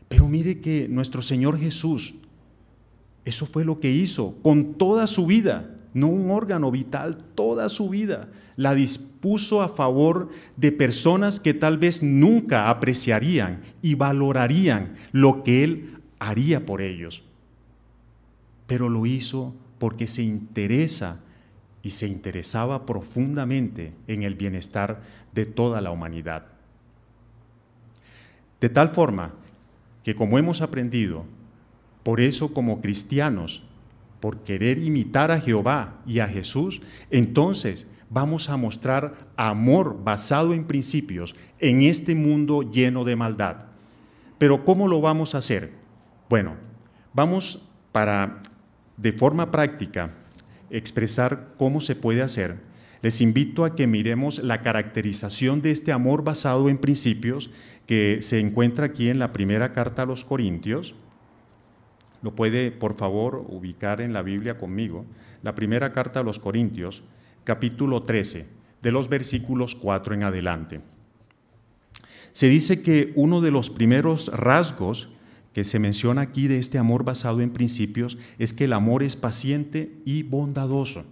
Pero 0.08 0.28
mire 0.28 0.60
que 0.60 0.88
nuestro 0.90 1.22
Señor 1.22 1.60
Jesús, 1.60 2.16
eso 3.26 3.46
fue 3.46 3.64
lo 3.64 3.80
que 3.80 3.92
hizo 3.92 4.36
con 4.42 4.74
toda 4.74 5.08
su 5.08 5.26
vida 5.26 5.76
no 5.94 6.08
un 6.08 6.32
órgano 6.32 6.72
vital, 6.72 7.18
toda 7.36 7.70
su 7.70 7.90
vida 7.90 8.30
la 8.56 8.76
dispuso 8.76 9.62
a 9.62 9.70
favor 9.70 10.30
de 10.58 10.72
personas 10.72 11.40
que 11.40 11.54
tal 11.54 11.78
vez 11.78 12.04
nunca 12.04 12.70
apreciarían 12.70 13.62
y 13.82 13.96
valorarían 13.96 14.96
lo 15.12 15.44
que 15.44 15.64
Él 15.64 16.02
haría 16.20 16.66
por 16.66 16.82
ellos. 16.82 17.24
Pero 18.68 18.90
lo 18.90 19.06
hizo 19.06 19.54
porque 19.80 20.08
se 20.08 20.24
interesa 20.24 21.20
y 21.82 21.92
se 21.92 22.08
interesaba 22.08 22.86
profundamente 22.86 23.94
en 24.08 24.24
el 24.24 24.36
bienestar 24.36 25.02
de 25.34 25.46
toda 25.46 25.80
la 25.82 25.92
humanidad. 25.92 26.46
De 28.60 28.70
tal 28.70 28.90
forma 28.90 29.34
que 30.04 30.16
como 30.16 30.38
hemos 30.38 30.62
aprendido, 30.62 31.24
por 32.04 32.20
eso 32.20 32.54
como 32.54 32.82
cristianos 32.82 33.64
por 34.20 34.44
querer 34.44 34.78
imitar 34.80 35.32
a 35.32 35.40
Jehová 35.40 36.02
y 36.06 36.20
a 36.20 36.28
Jesús, 36.28 36.82
entonces 37.10 37.88
vamos 38.10 38.50
a 38.50 38.58
mostrar 38.58 39.30
amor 39.38 40.04
basado 40.04 40.54
en 40.54 40.66
principios 40.66 41.36
en 41.60 41.84
este 41.84 42.16
mundo 42.16 42.64
lleno 42.64 43.04
de 43.04 43.16
maldad. 43.16 43.68
Pero 44.38 44.66
¿cómo 44.66 44.88
lo 44.88 45.02
vamos 45.02 45.36
a 45.36 45.40
hacer? 45.40 45.74
Bueno, 46.30 46.56
vamos 47.14 47.68
para, 47.92 48.42
de 48.98 49.12
forma 49.12 49.52
práctica, 49.52 50.16
expresar 50.70 51.54
cómo 51.58 51.82
se 51.82 51.96
puede 51.96 52.22
hacer. 52.22 52.68
Les 53.02 53.22
invito 53.22 53.64
a 53.64 53.76
que 53.76 53.88
miremos 53.88 54.40
la 54.40 54.62
caracterización 54.62 55.62
de 55.62 55.72
este 55.72 55.92
amor 55.92 56.24
basado 56.24 56.68
en 56.70 56.78
principios 56.78 57.50
que 57.86 58.18
se 58.22 58.40
encuentra 58.40 58.88
aquí 58.88 59.10
en 59.10 59.20
la 59.20 59.32
primera 59.32 59.72
carta 59.72 60.02
a 60.02 60.06
los 60.06 60.26
Corintios, 60.26 60.96
lo 62.22 62.36
puede, 62.36 62.72
por 62.72 62.96
favor, 62.96 63.46
ubicar 63.48 64.02
en 64.02 64.14
la 64.14 64.22
Biblia 64.22 64.58
conmigo. 64.58 65.06
La 65.42 65.56
primera 65.56 65.92
carta 65.92 66.20
a 66.20 66.24
los 66.24 66.40
Corintios, 66.40 67.04
capítulo 67.44 68.04
13, 68.04 68.48
de 68.82 68.92
los 68.92 69.10
versículos 69.10 69.76
4 69.76 70.14
en 70.16 70.24
adelante. 70.24 70.82
Se 72.32 72.48
dice 72.48 72.82
que 72.82 73.12
uno 73.16 73.42
de 73.42 73.52
los 73.52 73.70
primeros 73.70 74.28
rasgos 74.28 75.10
que 75.54 75.64
se 75.64 75.80
menciona 75.80 76.22
aquí 76.22 76.48
de 76.48 76.60
este 76.60 76.78
amor 76.78 77.04
basado 77.04 77.42
en 77.42 77.52
principios 77.52 78.18
es 78.38 78.54
que 78.54 78.66
el 78.66 78.74
amor 78.74 79.04
es 79.04 79.16
paciente 79.16 79.98
y 80.06 80.24
bondadoso. 80.24 81.06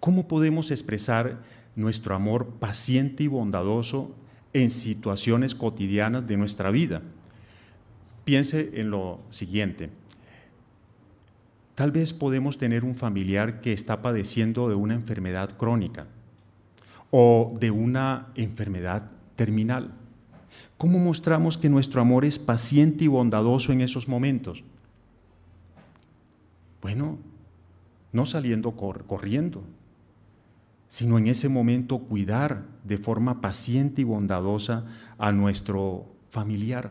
¿Cómo 0.00 0.26
podemos 0.26 0.70
expresar 0.70 1.42
nuestro 1.76 2.14
amor 2.14 2.54
paciente 2.58 3.24
y 3.24 3.26
bondadoso 3.26 4.14
en 4.52 4.70
situaciones 4.70 5.54
cotidianas 5.54 6.26
de 6.26 6.36
nuestra 6.36 6.70
vida? 6.70 7.02
Piense 8.24 8.70
en 8.74 8.90
lo 8.90 9.20
siguiente. 9.30 9.90
Tal 11.78 11.92
vez 11.92 12.12
podemos 12.12 12.58
tener 12.58 12.82
un 12.82 12.96
familiar 12.96 13.60
que 13.60 13.72
está 13.72 14.02
padeciendo 14.02 14.68
de 14.68 14.74
una 14.74 14.94
enfermedad 14.94 15.56
crónica 15.56 16.08
o 17.12 17.54
de 17.60 17.70
una 17.70 18.32
enfermedad 18.34 19.12
terminal. 19.36 19.92
¿Cómo 20.76 20.98
mostramos 20.98 21.56
que 21.56 21.68
nuestro 21.68 22.00
amor 22.00 22.24
es 22.24 22.40
paciente 22.40 23.04
y 23.04 23.06
bondadoso 23.06 23.70
en 23.70 23.80
esos 23.80 24.08
momentos? 24.08 24.64
Bueno, 26.82 27.16
no 28.10 28.26
saliendo 28.26 28.72
corriendo, 28.72 29.62
sino 30.88 31.16
en 31.16 31.28
ese 31.28 31.48
momento 31.48 32.00
cuidar 32.00 32.64
de 32.82 32.98
forma 32.98 33.40
paciente 33.40 34.00
y 34.00 34.04
bondadosa 34.04 34.84
a 35.16 35.30
nuestro 35.30 36.06
familiar. 36.28 36.90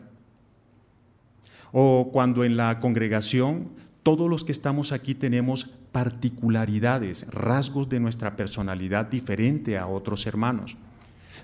O 1.72 2.08
cuando 2.10 2.42
en 2.42 2.56
la 2.56 2.78
congregación 2.78 3.86
todos 4.02 4.30
los 4.30 4.44
que 4.44 4.52
estamos 4.52 4.92
aquí 4.92 5.14
tenemos 5.14 5.66
particularidades, 5.92 7.26
rasgos 7.28 7.88
de 7.88 8.00
nuestra 8.00 8.36
personalidad 8.36 9.06
diferente 9.06 9.78
a 9.78 9.86
otros 9.86 10.26
hermanos. 10.26 10.76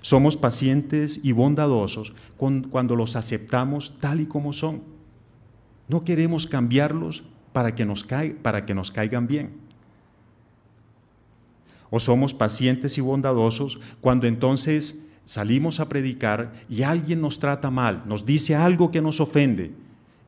Somos 0.01 0.37
pacientes 0.37 1.19
y 1.23 1.31
bondadosos 1.31 2.13
cuando 2.37 2.95
los 2.95 3.15
aceptamos 3.15 3.95
tal 3.99 4.21
y 4.21 4.25
como 4.25 4.53
son. 4.53 4.83
No 5.87 6.03
queremos 6.03 6.47
cambiarlos 6.47 7.23
para 7.53 7.75
que 7.75 7.85
nos, 7.85 8.05
para 8.41 8.65
que 8.65 8.73
nos 8.73 8.91
caigan 8.91 9.27
bien. 9.27 9.53
O 11.89 11.99
somos 11.99 12.33
pacientes 12.33 12.97
y 12.97 13.01
bondadosos 13.01 13.79
cuando 14.01 14.27
entonces 14.27 14.99
salimos 15.23 15.79
a 15.79 15.89
predicar 15.89 16.53
y 16.69 16.83
alguien 16.83 17.21
nos 17.21 17.39
trata 17.39 17.71
mal, 17.71 18.03
nos 18.05 18.25
dice 18.25 18.55
algo 18.55 18.91
que 18.91 19.01
nos 19.01 19.19
ofende. 19.19 19.71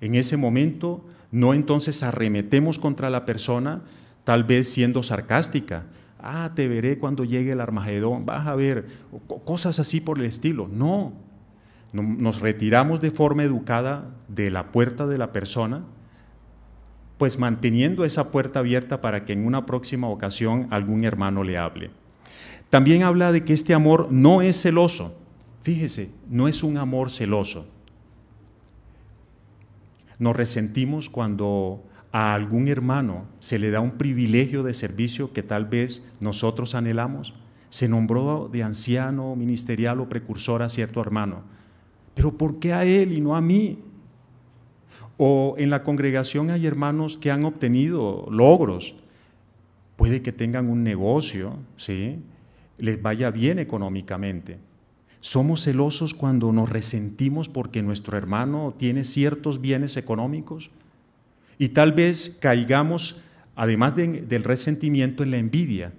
En 0.02 0.16
ese 0.16 0.38
momento 0.38 1.04
no 1.32 1.54
entonces 1.54 2.04
arremetemos 2.04 2.80
contra 2.80 3.10
la 3.10 3.26
persona, 3.26 3.82
tal 4.24 4.44
vez 4.44 4.70
siendo 4.70 5.04
sarcástica, 5.04 5.86
ah, 6.20 6.52
te 6.56 6.68
veré 6.68 6.98
cuando 6.98 7.24
llegue 7.24 7.52
el 7.52 7.62
Armagedón, 7.62 8.26
vas 8.26 8.48
a 8.48 8.56
ver, 8.56 8.88
cosas 9.46 9.80
así 9.80 10.02
por 10.02 10.20
el 10.20 10.26
estilo. 10.26 10.68
No, 10.72 11.14
nos 11.94 12.40
retiramos 12.40 13.02
de 13.02 13.12
forma 13.12 13.44
educada 13.44 14.16
de 14.28 14.52
la 14.52 14.72
puerta 14.72 15.08
de 15.08 15.18
la 15.18 15.32
persona, 15.32 15.84
pues 17.18 17.40
manteniendo 17.40 18.06
esa 18.06 18.32
puerta 18.32 18.60
abierta 18.60 19.02
para 19.02 19.26
que 19.26 19.34
en 19.34 19.46
una 19.46 19.66
próxima 19.66 20.08
ocasión 20.08 20.68
algún 20.70 21.04
hermano 21.04 21.44
le 21.44 21.58
hable. 21.58 21.90
También 22.70 23.04
habla 23.04 23.32
de 23.32 23.44
que 23.44 23.54
este 23.54 23.74
amor 23.74 24.10
no 24.12 24.42
es 24.42 24.62
celoso. 24.62 25.16
Fíjese, 25.64 26.12
no 26.30 26.48
es 26.48 26.64
un 26.64 26.78
amor 26.78 27.10
celoso. 27.10 27.66
Nos 30.20 30.36
resentimos 30.36 31.10
cuando 31.10 31.84
a 32.12 32.34
algún 32.34 32.68
hermano 32.68 33.26
se 33.40 33.60
le 33.60 33.70
da 33.70 33.80
un 33.80 33.98
privilegio 33.98 34.64
de 34.64 34.74
servicio 34.74 35.34
que 35.34 35.44
tal 35.44 35.66
vez 35.66 36.02
nosotros 36.20 36.76
anhelamos. 36.76 37.34
Se 37.70 37.88
nombró 37.88 38.50
de 38.52 38.64
anciano, 38.64 39.36
ministerial 39.36 40.00
o 40.00 40.10
precursor 40.10 40.62
a 40.64 40.70
cierto 40.70 41.02
hermano. 41.02 41.44
Pero 42.14 42.38
¿por 42.38 42.60
qué 42.60 42.74
a 42.74 42.86
él 42.86 43.12
y 43.12 43.22
no 43.22 43.36
a 43.36 43.42
mí? 43.42 43.80
O 45.18 45.56
en 45.58 45.70
la 45.70 45.84
congregación 45.84 46.50
hay 46.50 46.66
hermanos 46.66 47.18
que 47.18 47.32
han 47.32 47.44
obtenido 47.46 48.28
logros. 48.32 48.96
Puede 49.96 50.22
que 50.22 50.32
tengan 50.32 50.70
un 50.70 50.84
negocio, 50.84 51.58
¿sí? 51.76 52.20
les 52.78 53.02
vaya 53.02 53.32
bien 53.32 53.60
económicamente. 53.60 54.60
Somos 55.28 55.64
celosos 55.64 56.14
cuando 56.14 56.54
nos 56.54 56.70
resentimos 56.70 57.50
porque 57.50 57.84
nuestro 57.84 58.18
hermano 58.18 58.74
tiene 58.78 59.04
ciertos 59.04 59.60
bienes 59.60 59.98
económicos. 59.98 60.72
Y 61.60 61.68
tal 61.68 61.92
vez 61.92 62.38
caigamos, 62.40 63.18
además 63.54 63.94
del 63.98 64.46
resentimiento, 64.46 65.24
en 65.24 65.32
la 65.32 65.38
envidia. 65.38 65.92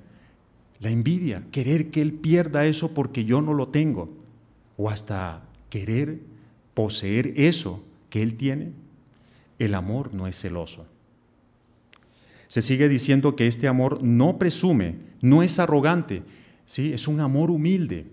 La 0.80 0.88
envidia, 0.88 1.44
querer 1.52 1.90
que 1.90 2.00
Él 2.00 2.14
pierda 2.14 2.64
eso 2.64 2.94
porque 2.94 3.26
yo 3.26 3.42
no 3.42 3.52
lo 3.52 3.68
tengo. 3.68 4.08
O 4.78 4.88
hasta 4.88 5.42
querer 5.68 6.20
poseer 6.72 7.34
eso 7.36 7.84
que 8.08 8.22
Él 8.22 8.34
tiene. 8.34 8.72
El 9.58 9.74
amor 9.74 10.14
no 10.14 10.26
es 10.26 10.40
celoso. 10.40 10.86
Se 12.48 12.62
sigue 12.62 12.88
diciendo 12.88 13.36
que 13.36 13.46
este 13.46 13.68
amor 13.68 14.02
no 14.02 14.38
presume, 14.38 14.94
no 15.20 15.42
es 15.42 15.58
arrogante, 15.58 16.22
¿sí? 16.64 16.94
es 16.94 17.06
un 17.06 17.20
amor 17.20 17.50
humilde. 17.50 18.06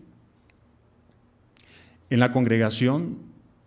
En 2.09 2.19
la 2.19 2.31
congregación 2.31 3.17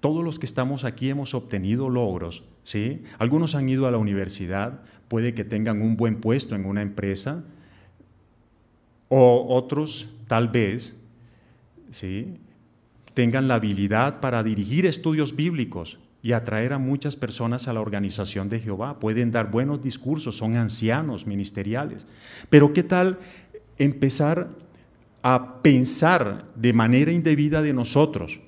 todos 0.01 0.25
los 0.25 0.39
que 0.39 0.47
estamos 0.47 0.85
aquí 0.85 1.11
hemos 1.11 1.35
obtenido 1.35 1.89
logros, 1.89 2.45
¿sí? 2.63 3.03
Algunos 3.19 3.55
han 3.55 3.69
ido 3.69 3.87
a 3.87 3.91
la 3.91 3.99
universidad, 3.99 4.81
puede 5.09 5.35
que 5.35 5.45
tengan 5.45 5.83
un 5.83 5.97
buen 5.97 6.21
puesto 6.21 6.55
en 6.55 6.67
una 6.67 6.83
empresa, 6.83 7.43
o 9.09 9.47
otros 9.49 10.11
tal 10.29 10.49
vez, 10.49 10.97
¿sí? 11.91 12.35
tengan 13.15 13.49
la 13.49 13.55
habilidad 13.55 14.21
para 14.21 14.45
dirigir 14.45 14.87
estudios 14.87 15.35
bíblicos 15.35 15.99
y 16.23 16.33
atraer 16.33 16.73
a 16.73 16.79
muchas 16.79 17.17
personas 17.17 17.67
a 17.67 17.73
la 17.73 17.81
organización 17.81 18.49
de 18.49 18.61
Jehová. 18.61 19.01
Pueden 19.01 19.33
dar 19.33 19.51
buenos 19.51 19.83
discursos, 19.83 20.37
son 20.37 20.55
ancianos 20.55 21.27
ministeriales. 21.27 22.07
Pero 22.49 22.73
¿qué 22.73 22.85
tal 22.85 23.19
empezar 23.77 24.51
a 25.35 25.63
pensar 25.63 26.47
de 26.55 26.73
manera 26.73 27.13
indebida 27.13 27.63
de 27.63 27.73
nosotros? 27.73 28.41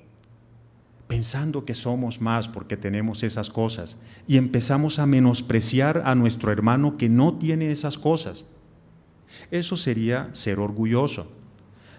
pensando 1.11 1.65
que 1.65 1.75
somos 1.75 2.21
más 2.21 2.47
porque 2.47 2.77
tenemos 2.77 3.23
esas 3.23 3.49
cosas 3.49 3.97
y 4.29 4.37
empezamos 4.37 4.97
a 4.97 5.05
menospreciar 5.05 6.03
a 6.05 6.15
nuestro 6.15 6.53
hermano 6.53 6.95
que 6.95 7.09
no 7.09 7.33
tiene 7.33 7.69
esas 7.73 7.97
cosas. 7.97 8.45
Eso 9.51 9.75
sería 9.75 10.29
ser 10.31 10.61
orgulloso. 10.61 11.27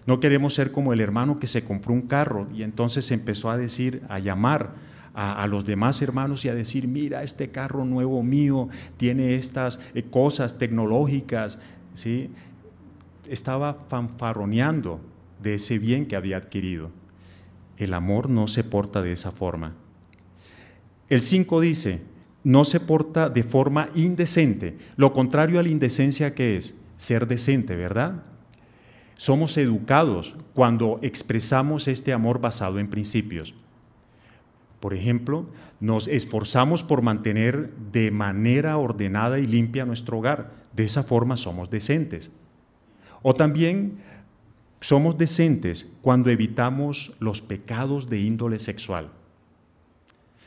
No 0.07 0.18
queremos 0.18 0.55
ser 0.55 0.73
como 0.73 0.95
el 0.95 1.01
hermano 1.01 1.38
que 1.38 1.47
se 1.47 1.62
compró 1.62 1.92
un 1.92 2.07
carro 2.07 2.49
y 2.55 2.62
entonces 2.62 3.11
empezó 3.11 3.51
a 3.51 3.59
decir, 3.59 4.01
a 4.09 4.18
llamar 4.18 4.77
a, 5.12 5.47
los 5.47 5.66
demás 5.66 6.01
hermanos 6.01 6.47
y 6.47 6.49
a 6.49 6.55
decir, 6.55 6.88
mira, 6.88 7.23
este 7.23 7.51
carro 7.51 7.85
nuevo 7.85 8.23
mío 8.23 8.71
tiene 8.97 9.35
estas 9.35 9.79
eh, 9.95 10.05
cosas 10.05 10.57
tecnológicas. 10.57 11.59
¿sí? 11.92 12.31
Estaba 13.29 13.75
fanfarroneando 13.75 15.01
de 15.43 15.55
ese 15.55 15.79
bien 15.79 16.07
que 16.07 16.17
había 16.17 16.37
adquirido. 16.37 16.91
El 17.77 17.95
amor 17.95 18.29
no 18.29 18.49
se 18.49 18.65
porta 18.65 19.03
de 19.03 19.13
esa 19.13 19.33
forma. 19.33 19.75
El 21.09 21.23
5 21.23 21.61
dice, 21.61 22.01
no 22.45 22.65
se 22.65 22.81
porta 22.81 23.29
de 23.29 23.43
forma 23.43 23.89
indecente. 23.95 24.79
Lo 24.97 25.13
contrario 25.13 25.61
a 25.61 25.63
la 25.63 25.69
indecencia 25.69 26.35
que 26.35 26.57
es 26.57 26.75
ser 26.97 27.27
decente, 27.27 27.77
¿verdad? 27.77 28.23
Somos 29.17 29.57
educados 29.57 30.35
cuando 30.55 30.99
expresamos 31.03 31.87
este 31.87 32.13
amor 32.13 32.41
basado 32.41 32.79
en 32.79 32.89
principios. 32.89 33.55
Por 34.81 34.95
ejemplo, 34.95 35.47
nos 35.79 36.09
esforzamos 36.09 36.83
por 36.83 37.03
mantener 37.03 37.73
de 37.93 38.11
manera 38.11 38.77
ordenada 38.79 39.39
y 39.39 39.47
limpia 39.47 39.85
nuestro 39.85 40.19
hogar. 40.19 40.51
De 40.73 40.85
esa 40.85 41.05
forma 41.05 41.37
somos 41.37 41.71
decentes. 41.71 42.31
O 43.23 43.35
también 43.35 43.99
somos 44.81 45.17
decentes 45.17 45.87
cuando 46.03 46.31
evitamos 46.31 47.13
los 47.21 47.41
pecados 47.41 48.09
de 48.09 48.21
índole 48.21 48.59
sexual. 48.59 49.11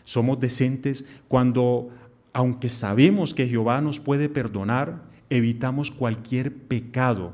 Somos 0.04 0.40
decentes 0.40 1.06
cuando, 1.28 1.90
aunque 2.34 2.70
sabemos 2.70 3.34
que 3.34 3.48
Jehová 3.48 3.82
nos 3.82 4.00
puede 4.00 4.30
perdonar, 4.30 5.04
evitamos 5.30 5.90
cualquier 5.90 6.54
pecado. 6.54 7.34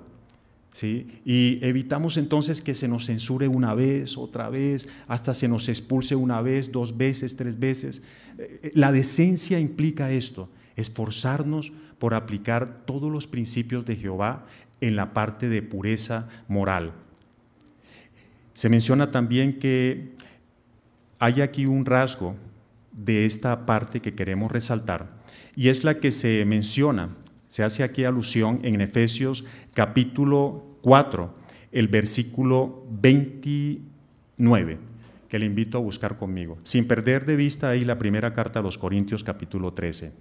¿sí? 0.72 1.20
Y 1.26 1.60
evitamos 1.66 2.18
entonces 2.18 2.62
que 2.62 2.76
se 2.76 2.88
nos 2.88 3.08
censure 3.08 3.48
una 3.48 3.74
vez, 3.74 4.18
otra 4.18 4.50
vez, 4.50 4.88
hasta 5.08 5.34
se 5.34 5.48
nos 5.48 5.70
expulse 5.70 6.16
una 6.16 6.42
vez, 6.42 6.72
dos 6.72 6.96
veces, 6.96 7.36
tres 7.36 7.60
veces. 7.60 8.02
Eh, 8.38 8.72
la 8.76 8.92
decencia 8.92 9.60
implica 9.60 10.12
esto, 10.12 10.50
esforzarnos 10.76 11.74
por 12.00 12.14
aplicar 12.14 12.86
todos 12.86 13.12
los 13.12 13.28
principios 13.28 13.86
de 13.86 13.96
Jehová 13.96 14.46
en 14.82 14.96
la 14.96 15.13
parte 15.13 15.48
de 15.48 15.62
pureza 15.62 16.28
moral. 16.48 16.91
Se 18.54 18.67
menciona 18.67 19.12
también 19.12 19.60
que 19.60 20.12
hay 21.20 21.41
aquí 21.41 21.67
un 21.67 21.86
rasgo 21.86 22.36
de 22.91 23.26
esta 23.26 23.65
parte 23.65 24.02
que 24.02 24.15
queremos 24.15 24.52
resaltar, 24.52 25.22
y 25.56 25.70
es 25.70 25.84
la 25.84 26.00
que 26.00 26.12
se 26.12 26.44
menciona, 26.46 27.15
se 27.48 27.63
hace 27.63 27.84
aquí 27.84 28.04
alusión 28.04 28.60
en 28.63 28.82
Efesios 28.82 29.46
capítulo 29.74 30.65
4, 30.82 31.34
el 31.72 31.88
versículo 31.88 32.84
29, 32.89 34.80
que 35.30 35.39
le 35.39 35.46
invito 35.46 35.78
a 35.78 35.82
buscar 35.82 36.17
conmigo, 36.17 36.58
sin 36.63 36.88
perder 36.88 37.26
de 37.26 37.36
vista 37.36 37.70
ahí 37.70 37.86
la 37.86 37.98
primera 37.98 38.34
carta 38.34 38.60
a 38.60 38.63
los 38.63 38.78
Corintios 38.78 39.24
capítulo 39.24 39.74
13. 39.74 40.12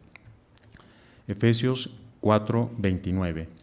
Efesios 1.27 1.91
4, 2.21 2.71
29 2.79 3.60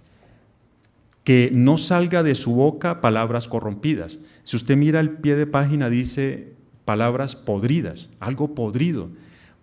que 1.28 1.50
no 1.52 1.78
salga 1.78 2.24
de 2.24 2.36
su 2.36 2.54
boca 2.54 3.02
palabras 3.02 3.50
corrompidas. 3.50 4.18
Si 4.44 4.56
usted 4.56 4.78
mira 4.78 5.02
el 5.02 5.10
pie 5.10 5.36
de 5.36 5.46
página, 5.46 5.90
dice 5.90 6.54
palabras 6.86 7.36
podridas, 7.36 8.10
algo 8.22 8.56
podrido. 8.56 9.10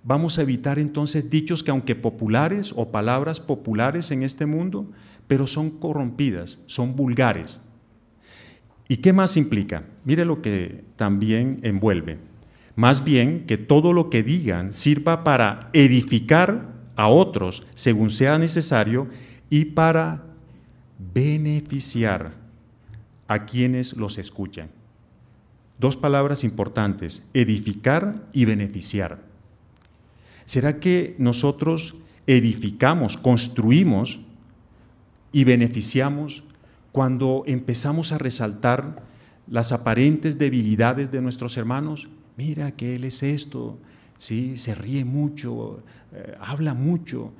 Vamos 0.02 0.38
a 0.38 0.42
evitar 0.42 0.78
entonces 0.78 1.30
dichos 1.30 1.64
que 1.64 1.70
aunque 1.70 1.94
populares 1.94 2.74
o 2.76 2.92
palabras 2.92 3.40
populares 3.40 4.10
en 4.10 4.24
este 4.24 4.44
mundo, 4.44 4.90
pero 5.26 5.46
son 5.46 5.70
corrompidas, 5.70 6.58
son 6.66 6.96
vulgares. 6.96 7.62
¿Y 8.86 8.98
qué 8.98 9.14
más 9.14 9.38
implica? 9.38 9.84
Mire 10.04 10.26
lo 10.26 10.42
que 10.42 10.84
también 10.96 11.60
envuelve. 11.62 12.18
Más 12.76 13.04
bien 13.04 13.46
que 13.46 13.56
todo 13.56 13.94
lo 13.94 14.10
que 14.10 14.22
digan 14.22 14.74
sirva 14.74 15.24
para 15.24 15.70
edificar 15.72 16.74
a 16.94 17.08
otros 17.08 17.62
según 17.74 18.10
sea 18.10 18.38
necesario 18.38 19.08
y 19.48 19.64
para 19.64 20.33
beneficiar 20.98 22.32
a 23.28 23.46
quienes 23.46 23.94
los 23.94 24.18
escuchan. 24.18 24.70
Dos 25.78 25.96
palabras 25.96 26.44
importantes, 26.44 27.22
edificar 27.34 28.22
y 28.32 28.44
beneficiar. 28.44 29.22
¿Será 30.44 30.78
que 30.78 31.16
nosotros 31.18 31.96
edificamos, 32.26 33.16
construimos 33.16 34.20
y 35.32 35.44
beneficiamos 35.44 36.44
cuando 36.92 37.42
empezamos 37.46 38.12
a 38.12 38.18
resaltar 38.18 39.02
las 39.48 39.72
aparentes 39.72 40.38
debilidades 40.38 41.10
de 41.10 41.20
nuestros 41.20 41.56
hermanos? 41.56 42.08
Mira 42.36 42.72
que 42.72 42.94
él 42.94 43.04
es 43.04 43.22
esto, 43.22 43.78
¿sí? 44.16 44.56
se 44.56 44.74
ríe 44.74 45.04
mucho, 45.04 45.82
eh, 46.12 46.36
habla 46.40 46.74
mucho. 46.74 47.32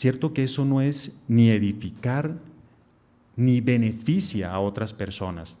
Cierto 0.00 0.32
que 0.32 0.44
eso 0.44 0.64
no 0.64 0.80
es 0.80 1.12
ni 1.28 1.50
edificar 1.50 2.38
ni 3.36 3.60
beneficia 3.60 4.50
a 4.50 4.58
otras 4.58 4.94
personas. 4.94 5.58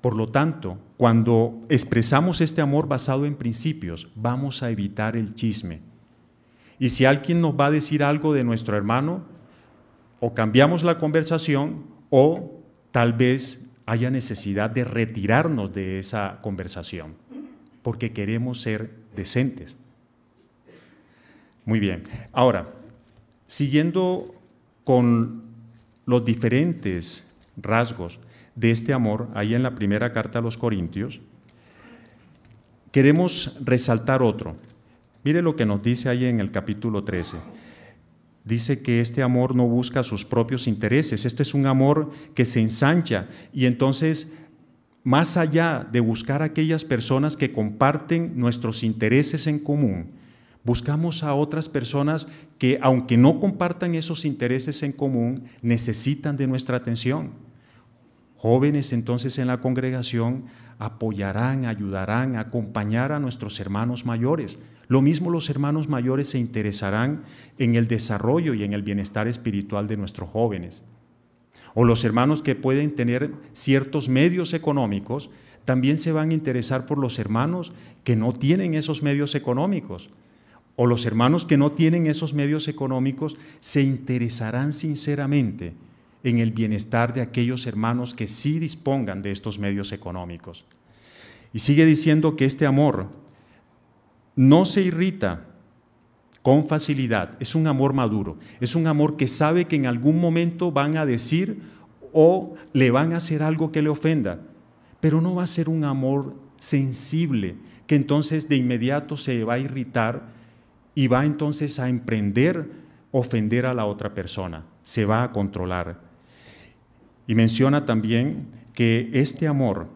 Por 0.00 0.16
lo 0.16 0.30
tanto, 0.30 0.80
cuando 0.96 1.64
expresamos 1.68 2.40
este 2.40 2.60
amor 2.60 2.88
basado 2.88 3.24
en 3.24 3.36
principios, 3.36 4.08
vamos 4.16 4.64
a 4.64 4.70
evitar 4.72 5.16
el 5.16 5.36
chisme. 5.36 5.78
Y 6.80 6.88
si 6.88 7.04
alguien 7.04 7.40
nos 7.40 7.52
va 7.52 7.66
a 7.66 7.70
decir 7.70 8.02
algo 8.02 8.32
de 8.32 8.42
nuestro 8.42 8.76
hermano, 8.76 9.22
o 10.18 10.34
cambiamos 10.34 10.82
la 10.82 10.98
conversación 10.98 11.84
o 12.10 12.64
tal 12.90 13.12
vez 13.12 13.62
haya 13.86 14.10
necesidad 14.10 14.70
de 14.70 14.82
retirarnos 14.82 15.72
de 15.72 16.00
esa 16.00 16.40
conversación, 16.42 17.14
porque 17.82 18.12
queremos 18.12 18.60
ser 18.60 18.90
decentes. 19.14 19.76
Muy 21.64 21.78
bien. 21.78 22.02
Ahora, 22.32 22.72
siguiendo 23.46 24.34
con 24.84 25.42
los 26.04 26.24
diferentes 26.24 27.24
rasgos 27.56 28.18
de 28.54 28.70
este 28.70 28.92
amor, 28.92 29.28
ahí 29.34 29.54
en 29.54 29.62
la 29.62 29.74
primera 29.74 30.12
carta 30.12 30.38
a 30.38 30.42
los 30.42 30.56
Corintios, 30.56 31.20
queremos 32.90 33.56
resaltar 33.62 34.22
otro. 34.22 34.56
Mire 35.24 35.42
lo 35.42 35.56
que 35.56 35.66
nos 35.66 35.82
dice 35.82 36.08
ahí 36.08 36.24
en 36.24 36.40
el 36.40 36.50
capítulo 36.50 37.04
13. 37.04 37.36
Dice 38.44 38.80
que 38.80 39.00
este 39.00 39.22
amor 39.22 39.56
no 39.56 39.66
busca 39.66 40.04
sus 40.04 40.24
propios 40.24 40.68
intereses, 40.68 41.24
este 41.24 41.42
es 41.42 41.52
un 41.52 41.66
amor 41.66 42.12
que 42.34 42.44
se 42.44 42.60
ensancha 42.60 43.26
y 43.52 43.66
entonces, 43.66 44.28
más 45.02 45.36
allá 45.36 45.86
de 45.90 45.98
buscar 45.98 46.42
aquellas 46.42 46.84
personas 46.84 47.36
que 47.36 47.50
comparten 47.50 48.38
nuestros 48.38 48.84
intereses 48.84 49.48
en 49.48 49.58
común, 49.58 50.12
buscamos 50.66 51.22
a 51.22 51.32
otras 51.34 51.68
personas 51.68 52.26
que, 52.58 52.78
aunque 52.82 53.16
no 53.16 53.38
compartan 53.38 53.94
esos 53.94 54.24
intereses 54.24 54.82
en 54.82 54.92
común, 54.92 55.44
necesitan 55.62 56.36
de 56.36 56.48
nuestra 56.48 56.76
atención. 56.76 57.30
Jóvenes 58.36 58.92
entonces 58.92 59.38
en 59.38 59.46
la 59.46 59.60
congregación 59.60 60.44
apoyarán, 60.78 61.64
ayudarán, 61.64 62.34
acompañar 62.34 63.12
a 63.12 63.20
nuestros 63.20 63.60
hermanos 63.60 64.04
mayores. 64.04 64.58
Lo 64.88 65.02
mismo 65.02 65.30
los 65.30 65.48
hermanos 65.48 65.88
mayores 65.88 66.30
se 66.30 66.38
interesarán 66.38 67.22
en 67.58 67.76
el 67.76 67.86
desarrollo 67.86 68.52
y 68.52 68.64
en 68.64 68.72
el 68.72 68.82
bienestar 68.82 69.28
espiritual 69.28 69.86
de 69.86 69.96
nuestros 69.96 70.28
jóvenes. 70.30 70.82
O 71.74 71.84
los 71.84 72.04
hermanos 72.04 72.42
que 72.42 72.56
pueden 72.56 72.94
tener 72.94 73.30
ciertos 73.52 74.08
medios 74.08 74.52
económicos 74.52 75.30
también 75.64 75.98
se 75.98 76.10
van 76.10 76.30
a 76.30 76.34
interesar 76.34 76.86
por 76.86 76.98
los 76.98 77.20
hermanos 77.20 77.72
que 78.02 78.16
no 78.16 78.32
tienen 78.32 78.74
esos 78.74 79.02
medios 79.02 79.34
económicos. 79.36 80.10
O 80.76 80.86
los 80.86 81.06
hermanos 81.06 81.46
que 81.46 81.56
no 81.56 81.72
tienen 81.72 82.06
esos 82.06 82.34
medios 82.34 82.68
económicos 82.68 83.36
se 83.60 83.82
interesarán 83.82 84.72
sinceramente 84.72 85.74
en 86.22 86.38
el 86.38 86.52
bienestar 86.52 87.14
de 87.14 87.22
aquellos 87.22 87.66
hermanos 87.66 88.14
que 88.14 88.28
sí 88.28 88.58
dispongan 88.58 89.22
de 89.22 89.32
estos 89.32 89.58
medios 89.58 89.92
económicos. 89.92 90.64
Y 91.52 91.60
sigue 91.60 91.86
diciendo 91.86 92.36
que 92.36 92.44
este 92.44 92.66
amor 92.66 93.08
no 94.34 94.66
se 94.66 94.82
irrita 94.82 95.46
con 96.42 96.68
facilidad, 96.68 97.36
es 97.40 97.54
un 97.54 97.66
amor 97.66 97.92
maduro, 97.92 98.36
es 98.60 98.76
un 98.76 98.86
amor 98.86 99.16
que 99.16 99.26
sabe 99.26 99.64
que 99.64 99.76
en 99.76 99.86
algún 99.86 100.20
momento 100.20 100.70
van 100.70 100.96
a 100.96 101.06
decir 101.06 101.60
o 102.12 102.54
le 102.72 102.90
van 102.90 103.12
a 103.12 103.16
hacer 103.16 103.42
algo 103.42 103.72
que 103.72 103.82
le 103.82 103.88
ofenda, 103.88 104.40
pero 105.00 105.20
no 105.20 105.34
va 105.34 105.44
a 105.44 105.48
ser 105.48 105.68
un 105.68 105.84
amor 105.84 106.36
sensible, 106.56 107.56
que 107.86 107.96
entonces 107.96 108.48
de 108.48 108.56
inmediato 108.56 109.16
se 109.16 109.42
va 109.44 109.54
a 109.54 109.58
irritar 109.58 110.28
y 110.96 111.06
va 111.06 111.24
entonces 111.24 111.78
a 111.78 111.88
emprender 111.88 112.68
ofender 113.18 113.66
a 113.66 113.74
la 113.74 113.86
otra 113.86 114.14
persona, 114.14 114.64
se 114.82 115.04
va 115.04 115.22
a 115.22 115.32
controlar. 115.32 116.00
Y 117.26 117.34
menciona 117.34 117.84
también 117.84 118.48
que 118.72 119.10
este 119.12 119.46
amor 119.46 119.88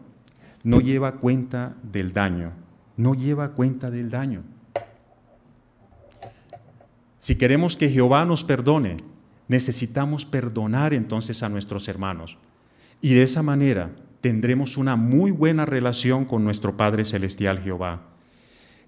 no 0.63 0.79
lleva 0.79 1.13
cuenta 1.13 1.75
del 1.83 2.13
daño, 2.13 2.51
no 2.97 3.13
lleva 3.13 3.49
cuenta 3.49 3.91
del 3.91 4.09
daño. 4.09 4.43
Si 7.19 7.35
queremos 7.35 7.77
que 7.77 7.89
Jehová 7.89 8.25
nos 8.25 8.43
perdone, 8.43 8.97
necesitamos 9.47 10.25
perdonar 10.25 10.93
entonces 10.93 11.43
a 11.43 11.49
nuestros 11.49 11.87
hermanos. 11.87 12.37
Y 13.01 13.13
de 13.13 13.23
esa 13.23 13.43
manera 13.43 13.91
tendremos 14.21 14.77
una 14.77 14.95
muy 14.95 15.31
buena 15.31 15.65
relación 15.65 16.25
con 16.25 16.43
nuestro 16.43 16.77
Padre 16.77 17.05
Celestial 17.05 17.59
Jehová. 17.59 18.10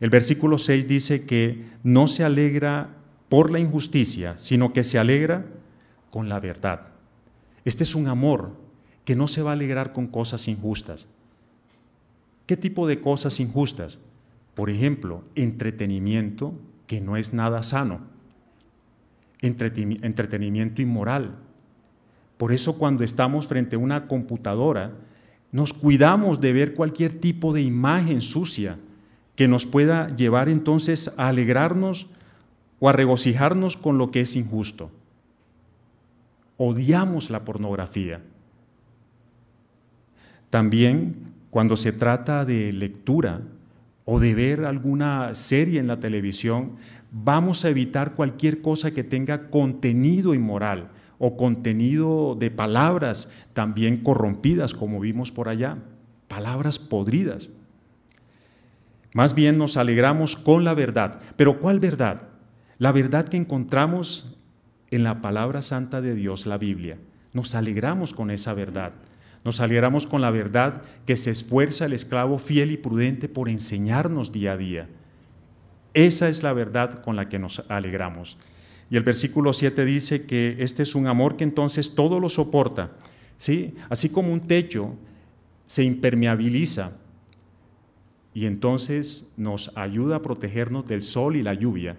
El 0.03 0.09
versículo 0.09 0.57
6 0.57 0.85
dice 0.85 1.25
que 1.25 1.63
no 1.81 2.09
se 2.09 2.25
alegra 2.25 2.89
por 3.29 3.49
la 3.49 3.59
injusticia, 3.59 4.37
sino 4.37 4.73
que 4.73 4.83
se 4.83 4.99
alegra 4.99 5.45
con 6.09 6.27
la 6.27 6.41
verdad. 6.41 6.87
Este 7.63 7.83
es 7.83 7.95
un 7.95 8.09
amor 8.09 8.51
que 9.05 9.15
no 9.15 9.29
se 9.29 9.41
va 9.41 9.51
a 9.51 9.53
alegrar 9.53 9.93
con 9.93 10.07
cosas 10.07 10.49
injustas. 10.49 11.07
¿Qué 12.45 12.57
tipo 12.57 12.85
de 12.85 12.99
cosas 12.99 13.39
injustas? 13.39 13.97
Por 14.55 14.69
ejemplo, 14.69 15.23
entretenimiento 15.35 16.53
que 16.85 16.99
no 16.99 17.15
es 17.15 17.31
nada 17.31 17.63
sano, 17.63 18.01
entretenimiento 19.39 20.81
inmoral. 20.81 21.37
Por 22.35 22.51
eso 22.51 22.77
cuando 22.77 23.05
estamos 23.05 23.47
frente 23.47 23.77
a 23.77 23.79
una 23.79 24.09
computadora, 24.09 24.91
nos 25.53 25.71
cuidamos 25.71 26.41
de 26.41 26.51
ver 26.51 26.73
cualquier 26.73 27.21
tipo 27.21 27.53
de 27.53 27.61
imagen 27.61 28.21
sucia 28.21 28.77
que 29.36 29.48
nos 29.48 29.65
pueda 29.65 30.15
llevar 30.15 30.50
entonces 30.50 31.12
a 31.17 31.28
alegrarnos 31.30 32.08
o 32.80 32.89
a 32.89 32.91
regocijarnos 32.91 33.78
con 33.78 33.98
lo 33.98 34.12
que 34.12 34.22
es 34.22 34.36
injusto 34.36 34.91
odiamos 36.58 37.30
la 37.30 37.43
pornografía. 37.43 38.22
También 40.50 41.34
cuando 41.50 41.78
se 41.78 41.91
trata 41.91 42.46
de 42.46 42.72
lectura 42.74 43.41
o 44.06 44.19
de 44.19 44.36
ver 44.36 44.65
alguna 44.65 45.34
serie 45.36 45.80
en 45.80 45.88
la 45.88 46.00
televisión, 46.00 46.74
vamos 47.12 47.63
a 47.63 47.69
evitar 47.69 48.15
cualquier 48.15 48.62
cosa 48.62 48.91
que 48.91 49.04
tenga 49.04 49.50
contenido 49.50 50.34
inmoral 50.34 50.89
o 51.19 51.38
contenido 51.38 52.36
de 52.36 52.52
palabras 52.52 53.30
también 53.54 53.98
corrompidas, 53.98 54.74
como 54.74 55.00
vimos 55.00 55.32
por 55.32 55.48
allá, 55.48 55.78
palabras 56.28 56.80
podridas. 56.80 57.50
Más 59.13 59.36
bien 59.36 59.58
nos 59.58 59.78
alegramos 59.78 60.36
con 60.36 60.63
la 60.63 60.73
verdad. 60.73 61.19
Pero 61.36 61.60
¿cuál 61.60 61.80
verdad? 61.80 62.30
La 62.80 62.91
verdad 62.91 63.28
que 63.28 63.38
encontramos 63.38 64.36
en 64.89 65.04
la 65.04 65.21
palabra 65.21 65.62
santa 65.62 66.02
de 66.02 66.15
Dios, 66.15 66.45
la 66.45 66.58
Biblia. 66.58 66.97
Nos 67.32 67.56
alegramos 67.56 68.13
con 68.13 68.32
esa 68.32 68.54
verdad. 68.54 68.93
Nos 69.43 69.60
alegramos 69.60 70.08
con 70.08 70.21
la 70.21 70.32
verdad 70.32 70.82
que 71.06 71.17
se 71.17 71.32
esfuerza 71.32 71.86
el 71.86 71.93
esclavo 71.93 72.38
fiel 72.39 72.71
y 72.71 72.78
prudente 72.78 73.28
por 73.28 73.49
enseñarnos 73.49 74.32
día 74.32 74.54
a 74.54 74.58
día. 74.58 74.89
Esa 75.93 76.30
es 76.30 76.41
la 76.43 76.54
verdad 76.54 77.02
con 77.02 77.15
la 77.15 77.30
que 77.30 77.39
nos 77.39 77.63
alegramos. 77.69 78.38
Y 78.89 78.97
el 78.97 79.04
versículo 79.04 79.54
7 79.54 79.86
dice 79.86 80.26
que 80.26 80.58
este 80.60 80.84
es 80.84 80.95
un 80.95 81.08
amor 81.08 81.36
que 81.36 81.43
entonces 81.43 81.93
todo 81.93 82.19
lo 82.19 82.30
soporta. 82.30 82.91
¿sí? 83.38 83.76
Así 83.89 84.10
como 84.10 84.32
un 84.32 84.41
techo 84.41 84.95
se 85.65 85.84
impermeabiliza 85.84 86.93
y 88.34 88.46
entonces 88.46 89.28
nos 89.38 89.72
ayuda 89.76 90.17
a 90.17 90.22
protegernos 90.22 90.86
del 90.86 91.04
sol 91.04 91.36
y 91.36 91.43
la 91.43 91.54
lluvia. 91.54 91.98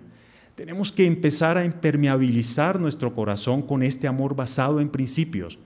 Tenemos 0.55 0.93
que 0.93 1.07
empezar 1.07 1.59
a 1.59 1.65
impermeabilizar 1.65 2.79
nuestro 2.81 3.15
corazón 3.15 3.63
con 3.63 3.83
este 3.83 4.07
amor 4.07 4.37
basado 4.37 4.81
en 4.81 4.89
principios, 4.89 5.59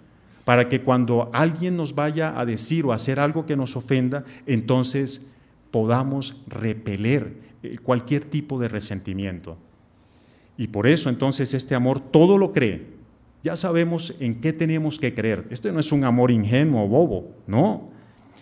para 0.44 0.68
que 0.68 0.80
cuando 0.80 1.30
alguien 1.32 1.76
nos 1.76 1.94
vaya 1.94 2.38
a 2.38 2.46
decir 2.46 2.86
o 2.86 2.92
hacer 2.92 3.20
algo 3.20 3.44
que 3.44 3.56
nos 3.56 3.76
ofenda, 3.76 4.24
entonces 4.46 5.26
podamos 5.70 6.36
repeler 6.46 7.34
eh, 7.62 7.76
cualquier 7.82 8.24
tipo 8.24 8.58
de 8.58 8.68
resentimiento. 8.68 9.58
Y 10.56 10.68
por 10.68 10.86
eso 10.86 11.08
entonces 11.08 11.54
este 11.54 11.74
amor 11.74 12.00
todo 12.00 12.38
lo 12.38 12.52
cree, 12.52 12.98
Ya 13.44 13.54
sabemos 13.54 14.14
en 14.18 14.40
qué 14.40 14.52
tenemos 14.52 14.98
que 14.98 15.14
creer. 15.14 15.46
Este 15.50 15.70
no 15.70 15.78
es 15.78 15.92
un 15.92 16.02
amor 16.02 16.30
ingenuo 16.32 16.88
bobo, 16.88 17.36
no. 17.46 17.90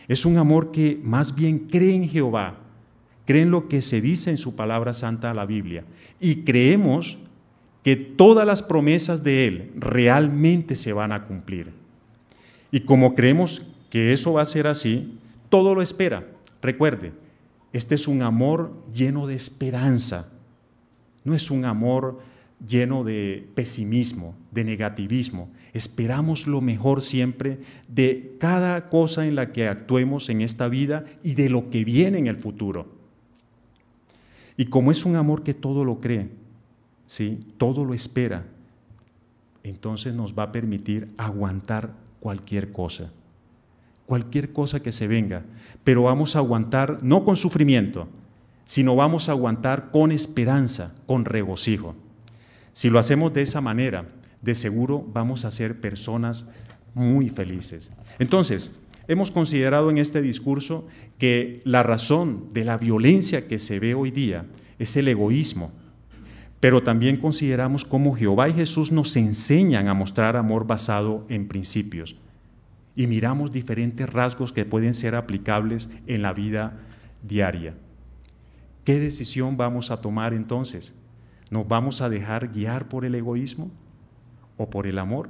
Es 0.09 0.25
un 0.25 0.37
amor 0.37 0.71
que 0.71 1.01
más 1.03 1.35
bien 1.35 1.59
cree 1.59 1.95
en 1.95 2.09
Jehová, 2.09 2.59
cree 3.25 3.43
en 3.43 3.51
lo 3.51 3.69
que 3.69 3.83
se 3.83 4.01
dice 4.01 4.31
en 4.31 4.39
su 4.39 4.55
palabra 4.55 4.93
santa, 4.93 5.35
la 5.35 5.47
Biblia, 5.47 5.85
y 6.21 6.45
creemos 6.45 7.19
que 7.83 7.97
todas 7.97 8.47
las 8.47 8.63
promesas 8.63 9.23
de 9.23 9.47
Él 9.47 9.73
realmente 9.77 10.77
se 10.77 10.93
van 10.93 11.13
a 11.13 11.25
cumplir. 11.25 11.73
Y 12.71 12.81
como 12.81 13.15
creemos 13.15 13.63
que 13.91 14.13
eso 14.13 14.33
va 14.33 14.43
a 14.43 14.47
ser 14.47 14.67
así, 14.67 15.19
todo 15.49 15.75
lo 15.75 15.83
espera. 15.83 16.27
Recuerde, 16.61 17.13
este 17.73 17.95
es 17.95 18.09
un 18.09 18.23
amor 18.23 18.73
lleno 18.93 19.27
de 19.27 19.35
esperanza, 19.35 20.29
no 21.25 21.35
es 21.35 21.51
un 21.51 21.65
amor 21.65 22.21
lleno 22.65 23.05
de 23.05 23.49
pesimismo, 23.55 24.35
de 24.51 24.65
negativismo. 24.65 25.51
Esperamos 25.73 26.47
lo 26.47 26.61
mejor 26.61 27.03
siempre 27.03 27.59
de 27.89 28.37
cada 28.39 28.89
cosa 28.89 29.27
en 29.27 29.35
la 29.35 29.53
que 29.53 29.69
actuemos 29.69 30.29
en 30.29 30.41
esta 30.41 30.69
vida 30.69 31.05
y 31.23 31.35
de 31.35 31.51
lo 31.51 31.71
que 31.71 31.85
viene 31.85 32.19
en 32.19 32.27
el 32.27 32.37
futuro. 32.37 32.95
Y 34.57 34.67
como 34.67 34.91
es 34.91 35.05
un 35.05 35.17
amor 35.17 35.43
que 35.43 35.55
todo 35.55 35.85
lo 35.85 36.01
cree, 36.01 36.31
¿sí? 37.07 37.41
todo 37.59 37.85
lo 37.85 37.93
espera, 37.93 38.47
entonces 39.63 40.15
nos 40.15 40.35
va 40.35 40.45
a 40.45 40.53
permitir 40.53 41.09
aguantar 41.19 41.93
cualquier 42.21 42.73
cosa, 42.73 43.11
cualquier 44.07 44.53
cosa 44.53 44.81
que 44.81 44.93
se 44.93 45.07
venga, 45.07 45.45
pero 45.85 46.05
vamos 46.05 46.37
a 46.37 46.39
aguantar 46.39 47.03
no 47.03 47.25
con 47.25 47.37
sufrimiento, 47.37 48.09
sino 48.65 48.97
vamos 48.97 49.29
a 49.29 49.33
aguantar 49.33 49.91
con 49.91 50.11
esperanza, 50.11 50.95
con 51.07 51.25
regocijo. 51.25 51.95
Si 52.77 52.91
lo 52.91 52.99
hacemos 52.99 53.33
de 53.33 53.41
esa 53.41 53.63
manera, 53.63 54.05
de 54.43 54.55
seguro 54.55 55.03
vamos 55.11 55.47
a 55.47 55.51
ser 55.51 55.81
personas 55.81 56.45
muy 56.93 57.31
felices. 57.31 57.91
Entonces, 58.19 58.71
hemos 59.09 59.31
considerado 59.31 59.89
en 59.89 59.97
este 59.97 60.21
discurso 60.21 60.87
que 61.17 61.63
la 61.65 61.83
razón 61.83 62.51
de 62.53 62.67
la 62.67 62.77
violencia 62.77 63.49
que 63.49 63.59
se 63.59 63.79
ve 63.81 63.95
hoy 63.95 64.11
día 64.11 64.45
es 64.79 64.95
el 64.97 65.09
egoísmo, 65.09 65.73
pero 66.61 66.83
también 66.83 67.17
consideramos 67.17 67.83
cómo 67.87 68.15
Jehová 68.15 68.51
y 68.51 68.53
Jesús 68.53 68.93
nos 68.93 69.17
enseñan 69.17 69.89
a 69.89 69.95
mostrar 69.95 70.37
amor 70.37 70.67
basado 70.67 71.25
en 71.31 71.49
principios 71.49 72.17
y 72.95 73.07
miramos 73.07 73.53
diferentes 73.53 74.07
rasgos 74.07 74.53
que 74.53 74.67
pueden 74.67 74.93
ser 74.93 75.15
aplicables 75.15 75.89
en 76.07 76.21
la 76.21 76.35
vida 76.35 76.77
diaria. 77.23 77.73
¿Qué 78.85 78.99
decisión 78.99 79.57
vamos 79.57 79.91
a 79.91 80.03
tomar 80.03 80.35
entonces? 80.35 80.93
¿Nos 81.51 81.69
vamos 81.69 82.01
a 82.01 82.09
dejar 82.09 82.53
guiar 82.53 82.89
por 82.89 83.05
el 83.05 83.15
egoísmo 83.15 83.71
o 84.57 84.69
por 84.69 84.87
el 84.87 84.99
amor? 84.99 85.29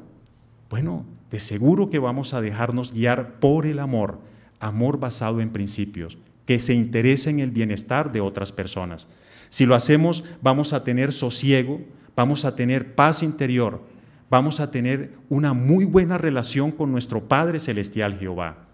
Bueno, 0.71 1.05
de 1.31 1.41
seguro 1.41 1.91
que 1.91 1.99
vamos 1.99 2.35
a 2.35 2.41
dejarnos 2.41 2.93
guiar 2.93 3.39
por 3.39 3.67
el 3.67 3.79
amor, 3.79 4.19
amor 4.59 4.99
basado 4.99 5.41
en 5.41 5.51
principios, 5.51 6.19
que 6.47 6.59
se 6.59 6.75
interesa 6.75 7.31
en 7.31 7.41
el 7.41 7.51
bienestar 7.51 8.13
de 8.13 8.21
otras 8.21 8.53
personas. 8.53 9.07
Si 9.49 9.67
lo 9.67 9.75
hacemos, 9.75 10.25
vamos 10.43 10.73
a 10.73 10.83
tener 10.85 11.13
sosiego, 11.13 11.81
vamos 12.17 12.45
a 12.45 12.57
tener 12.57 12.95
paz 12.95 13.23
interior, 13.23 13.83
vamos 14.31 14.61
a 14.61 14.71
tener 14.71 15.15
una 15.29 15.53
muy 15.53 15.85
buena 15.85 16.19
relación 16.19 16.73
con 16.73 16.91
nuestro 16.91 17.29
Padre 17.29 17.61
Celestial 17.61 18.19
Jehová. 18.19 18.67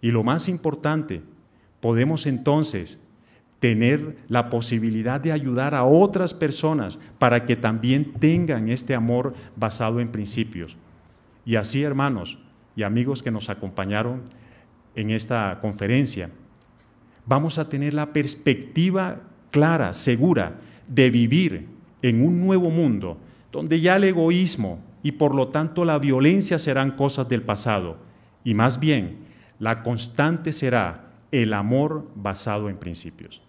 Y 0.00 0.10
lo 0.10 0.24
más 0.24 0.48
importante, 0.48 1.22
podemos 1.80 2.26
entonces 2.26 2.98
tener 3.60 4.16
la 4.28 4.50
posibilidad 4.50 5.20
de 5.20 5.32
ayudar 5.32 5.74
a 5.74 5.84
otras 5.84 6.34
personas 6.34 6.98
para 7.18 7.46
que 7.46 7.56
también 7.56 8.12
tengan 8.12 8.68
este 8.68 8.94
amor 8.94 9.34
basado 9.56 10.00
en 10.00 10.12
principios. 10.12 10.76
Y 11.44 11.56
así, 11.56 11.82
hermanos 11.82 12.38
y 12.74 12.82
amigos 12.82 13.22
que 13.22 13.30
nos 13.30 13.48
acompañaron 13.48 14.22
en 14.94 15.10
esta 15.10 15.58
conferencia, 15.60 16.30
vamos 17.24 17.58
a 17.58 17.68
tener 17.68 17.94
la 17.94 18.12
perspectiva 18.12 19.20
clara, 19.50 19.92
segura, 19.94 20.58
de 20.86 21.10
vivir 21.10 21.66
en 22.02 22.24
un 22.24 22.40
nuevo 22.40 22.70
mundo 22.70 23.18
donde 23.50 23.80
ya 23.80 23.96
el 23.96 24.04
egoísmo 24.04 24.80
y 25.02 25.12
por 25.12 25.34
lo 25.34 25.48
tanto 25.48 25.84
la 25.84 25.98
violencia 25.98 26.58
serán 26.58 26.92
cosas 26.92 27.28
del 27.28 27.42
pasado 27.42 27.96
y 28.44 28.54
más 28.54 28.78
bien 28.78 29.18
la 29.58 29.82
constante 29.82 30.52
será 30.52 31.06
el 31.32 31.52
amor 31.52 32.06
basado 32.14 32.68
en 32.68 32.76
principios. 32.76 33.45